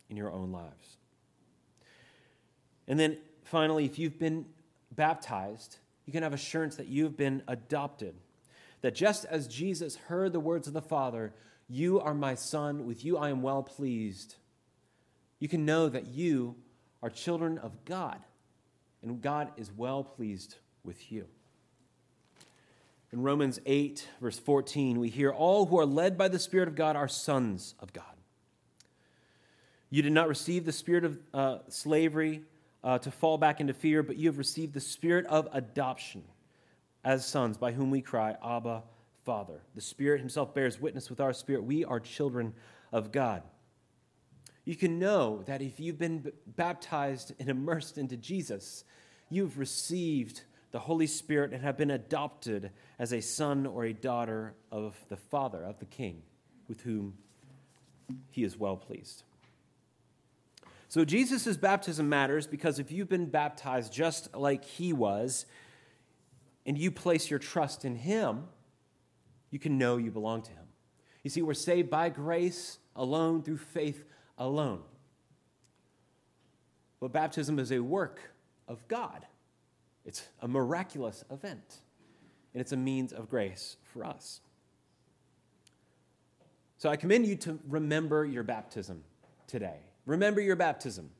in 0.09 0.15
your 0.15 0.31
own 0.31 0.53
lives. 0.53 0.97
And 2.87 2.97
then 2.97 3.17
finally, 3.43 3.85
if 3.85 3.99
you've 3.99 4.17
been 4.17 4.45
baptized, 4.99 5.77
you 6.05 6.11
can 6.11 6.23
have 6.23 6.33
assurance 6.33 6.75
that 6.75 6.87
you've 6.87 7.15
been 7.15 7.41
adopted. 7.47 8.13
That 8.81 8.93
just 8.93 9.23
as 9.23 9.47
Jesus 9.47 9.95
heard 9.95 10.33
the 10.33 10.41
words 10.41 10.67
of 10.67 10.73
the 10.73 10.81
Father, 10.81 11.33
You 11.69 12.01
are 12.01 12.13
my 12.13 12.35
Son, 12.35 12.85
with 12.85 13.05
you 13.05 13.17
I 13.17 13.29
am 13.29 13.41
well 13.41 13.63
pleased, 13.63 14.35
you 15.39 15.47
can 15.47 15.65
know 15.65 15.87
that 15.87 16.07
you 16.07 16.55
are 17.01 17.09
children 17.09 17.57
of 17.59 17.85
God, 17.85 18.19
and 19.01 19.21
God 19.21 19.51
is 19.55 19.71
well 19.71 20.03
pleased 20.03 20.55
with 20.83 21.09
you. 21.09 21.27
In 23.13 23.23
Romans 23.23 23.57
8, 23.65 24.05
verse 24.19 24.37
14, 24.37 24.99
we 24.99 25.07
hear, 25.07 25.31
All 25.31 25.67
who 25.67 25.79
are 25.79 25.85
led 25.85 26.17
by 26.17 26.27
the 26.27 26.39
Spirit 26.39 26.67
of 26.67 26.75
God 26.75 26.97
are 26.97 27.07
sons 27.07 27.73
of 27.79 27.93
God. 27.93 28.03
You 29.89 30.01
did 30.01 30.11
not 30.11 30.27
receive 30.27 30.65
the 30.65 30.73
spirit 30.73 31.05
of 31.05 31.19
uh, 31.33 31.57
slavery 31.69 32.43
uh, 32.83 32.97
to 32.99 33.11
fall 33.11 33.37
back 33.37 33.59
into 33.59 33.73
fear, 33.73 34.03
but 34.03 34.17
you 34.17 34.27
have 34.29 34.37
received 34.37 34.73
the 34.73 34.79
spirit 34.79 35.25
of 35.27 35.47
adoption 35.51 36.23
as 37.03 37.25
sons, 37.25 37.57
by 37.57 37.71
whom 37.71 37.91
we 37.91 38.01
cry, 38.01 38.35
Abba, 38.43 38.83
Father. 39.23 39.61
The 39.75 39.81
Spirit 39.81 40.19
Himself 40.19 40.53
bears 40.53 40.79
witness 40.79 41.09
with 41.09 41.19
our 41.19 41.33
spirit. 41.33 41.63
We 41.63 41.85
are 41.85 41.99
children 41.99 42.53
of 42.91 43.11
God. 43.11 43.43
You 44.65 44.75
can 44.75 44.99
know 44.99 45.43
that 45.45 45.61
if 45.61 45.79
you've 45.79 45.97
been 45.97 46.31
baptized 46.45 47.33
and 47.39 47.49
immersed 47.49 47.97
into 47.97 48.17
Jesus, 48.17 48.83
you've 49.29 49.57
received 49.57 50.41
the 50.71 50.79
Holy 50.79 51.07
Spirit 51.07 51.53
and 51.53 51.63
have 51.63 51.77
been 51.77 51.91
adopted 51.91 52.71
as 52.99 53.13
a 53.13 53.21
son 53.21 53.65
or 53.65 53.85
a 53.85 53.93
daughter 53.93 54.53
of 54.71 54.95
the 55.09 55.17
Father, 55.17 55.63
of 55.63 55.79
the 55.79 55.85
King, 55.85 56.21
with 56.67 56.81
whom 56.81 57.13
he 58.29 58.43
is 58.43 58.57
well 58.57 58.77
pleased. 58.77 59.23
So, 60.89 61.05
Jesus' 61.05 61.55
baptism 61.55 62.09
matters 62.09 62.47
because 62.47 62.79
if 62.79 62.91
you've 62.91 63.09
been 63.09 63.27
baptized 63.27 63.93
just 63.93 64.35
like 64.35 64.65
he 64.65 64.91
was, 64.91 65.45
and 66.65 66.77
you 66.77 66.91
place 66.91 67.29
your 67.31 67.39
trust 67.39 67.83
in 67.83 67.95
him, 67.95 68.43
you 69.49 69.57
can 69.57 69.77
know 69.77 69.97
you 69.97 70.11
belong 70.11 70.43
to 70.43 70.51
him. 70.51 70.65
You 71.23 71.29
see, 71.31 71.41
we're 71.41 71.55
saved 71.55 71.89
by 71.89 72.09
grace 72.09 72.77
alone, 72.95 73.41
through 73.41 73.57
faith 73.57 74.03
alone. 74.37 74.81
But 76.99 77.11
baptism 77.11 77.57
is 77.57 77.71
a 77.71 77.79
work 77.79 78.19
of 78.67 78.87
God, 78.87 79.25
it's 80.05 80.27
a 80.41 80.47
miraculous 80.47 81.23
event, 81.31 81.79
and 82.53 82.61
it's 82.61 82.71
a 82.71 82.77
means 82.77 83.13
of 83.13 83.29
grace 83.29 83.77
for 83.83 84.05
us. 84.05 84.41
So 86.77 86.89
I 86.89 86.97
commend 86.97 87.25
you 87.25 87.35
to 87.37 87.59
remember 87.67 88.25
your 88.25 88.43
baptism 88.43 89.03
today. 89.47 89.79
Remember 90.09 90.41
your 90.41 90.55
baptism. 90.55 91.11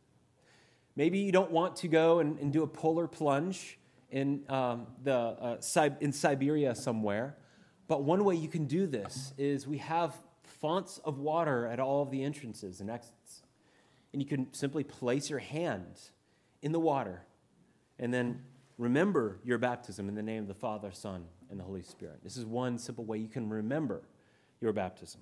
Maybe 0.96 1.20
you 1.20 1.32
don't 1.32 1.52
want 1.52 1.76
to 1.78 1.88
go 1.88 2.18
and, 2.18 2.40
and 2.40 2.52
do 2.52 2.64
a 2.64 2.68
polar 2.68 3.08
plunge 3.08 3.78
in, 4.10 4.42
um, 4.50 4.88
the, 5.04 5.14
uh, 5.14 5.90
in 6.02 6.12
Siberia 6.12 6.74
somewhere, 6.74 7.38
but 7.88 8.02
one 8.02 8.24
way 8.24 8.34
you 8.34 8.48
can 8.48 8.66
do 8.66 8.88
this 8.88 9.32
is 9.38 9.68
we 9.68 9.78
have 9.78 10.16
fonts 10.42 11.00
of 11.06 11.20
water 11.20 11.68
at 11.68 11.80
all 11.80 12.02
of 12.02 12.10
the 12.10 12.24
entrances 12.24 12.82
and 12.82 12.90
exits. 12.90 13.44
And 14.12 14.24
you 14.24 14.28
can 14.28 14.52
simply 14.56 14.84
place 14.84 15.30
your 15.30 15.38
hand 15.38 16.00
in 16.64 16.72
the 16.72 16.80
water 16.80 17.22
and 18.00 18.12
then 18.12 18.42
remember 18.80 19.38
your 19.44 19.60
baptism 19.60 20.10
in 20.10 20.16
the 20.16 20.24
name 20.24 20.42
of 20.42 20.48
the 20.48 20.56
Father, 20.56 20.92
Son, 20.92 21.26
and 21.52 21.60
the 21.60 21.64
Holy 21.64 21.84
Spirit. 21.84 22.22
This 22.24 22.38
is 22.38 22.46
one 22.46 22.80
simple 22.80 23.06
way 23.06 23.20
you 23.20 23.28
can 23.28 23.50
remember 23.50 24.02
your 24.60 24.74
baptism. 24.74 25.22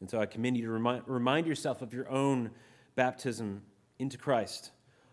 And 0.00 0.10
so 0.10 0.20
I 0.20 0.26
commend 0.26 0.56
you 0.56 0.64
to 0.64 0.70
remind, 0.70 1.02
remind 1.06 1.46
yourself 1.46 1.82
of 1.82 1.92
your 1.92 2.08
own 2.08 2.50
baptism 2.94 3.62
into 3.98 4.18
Christ 4.18 4.70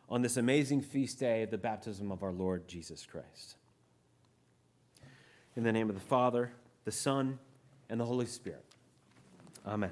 on 0.10 0.22
this 0.22 0.38
amazing 0.38 0.82
feast 0.82 1.20
day 1.20 1.44
of 1.44 1.52
the 1.52 1.58
baptism 1.58 2.12
of 2.12 2.24
our 2.24 2.32
Lord 2.32 2.68
Jesus 2.68 3.06
Christ. 3.06 3.56
In 5.56 5.64
the 5.64 5.72
name 5.72 5.90
of 5.90 5.96
the 5.96 6.02
Father, 6.02 6.52
the 6.84 6.92
Son, 6.92 7.40
and 7.90 8.00
the 8.00 8.06
Holy 8.06 8.26
Spirit. 8.26 8.66
Amen. 9.66 9.92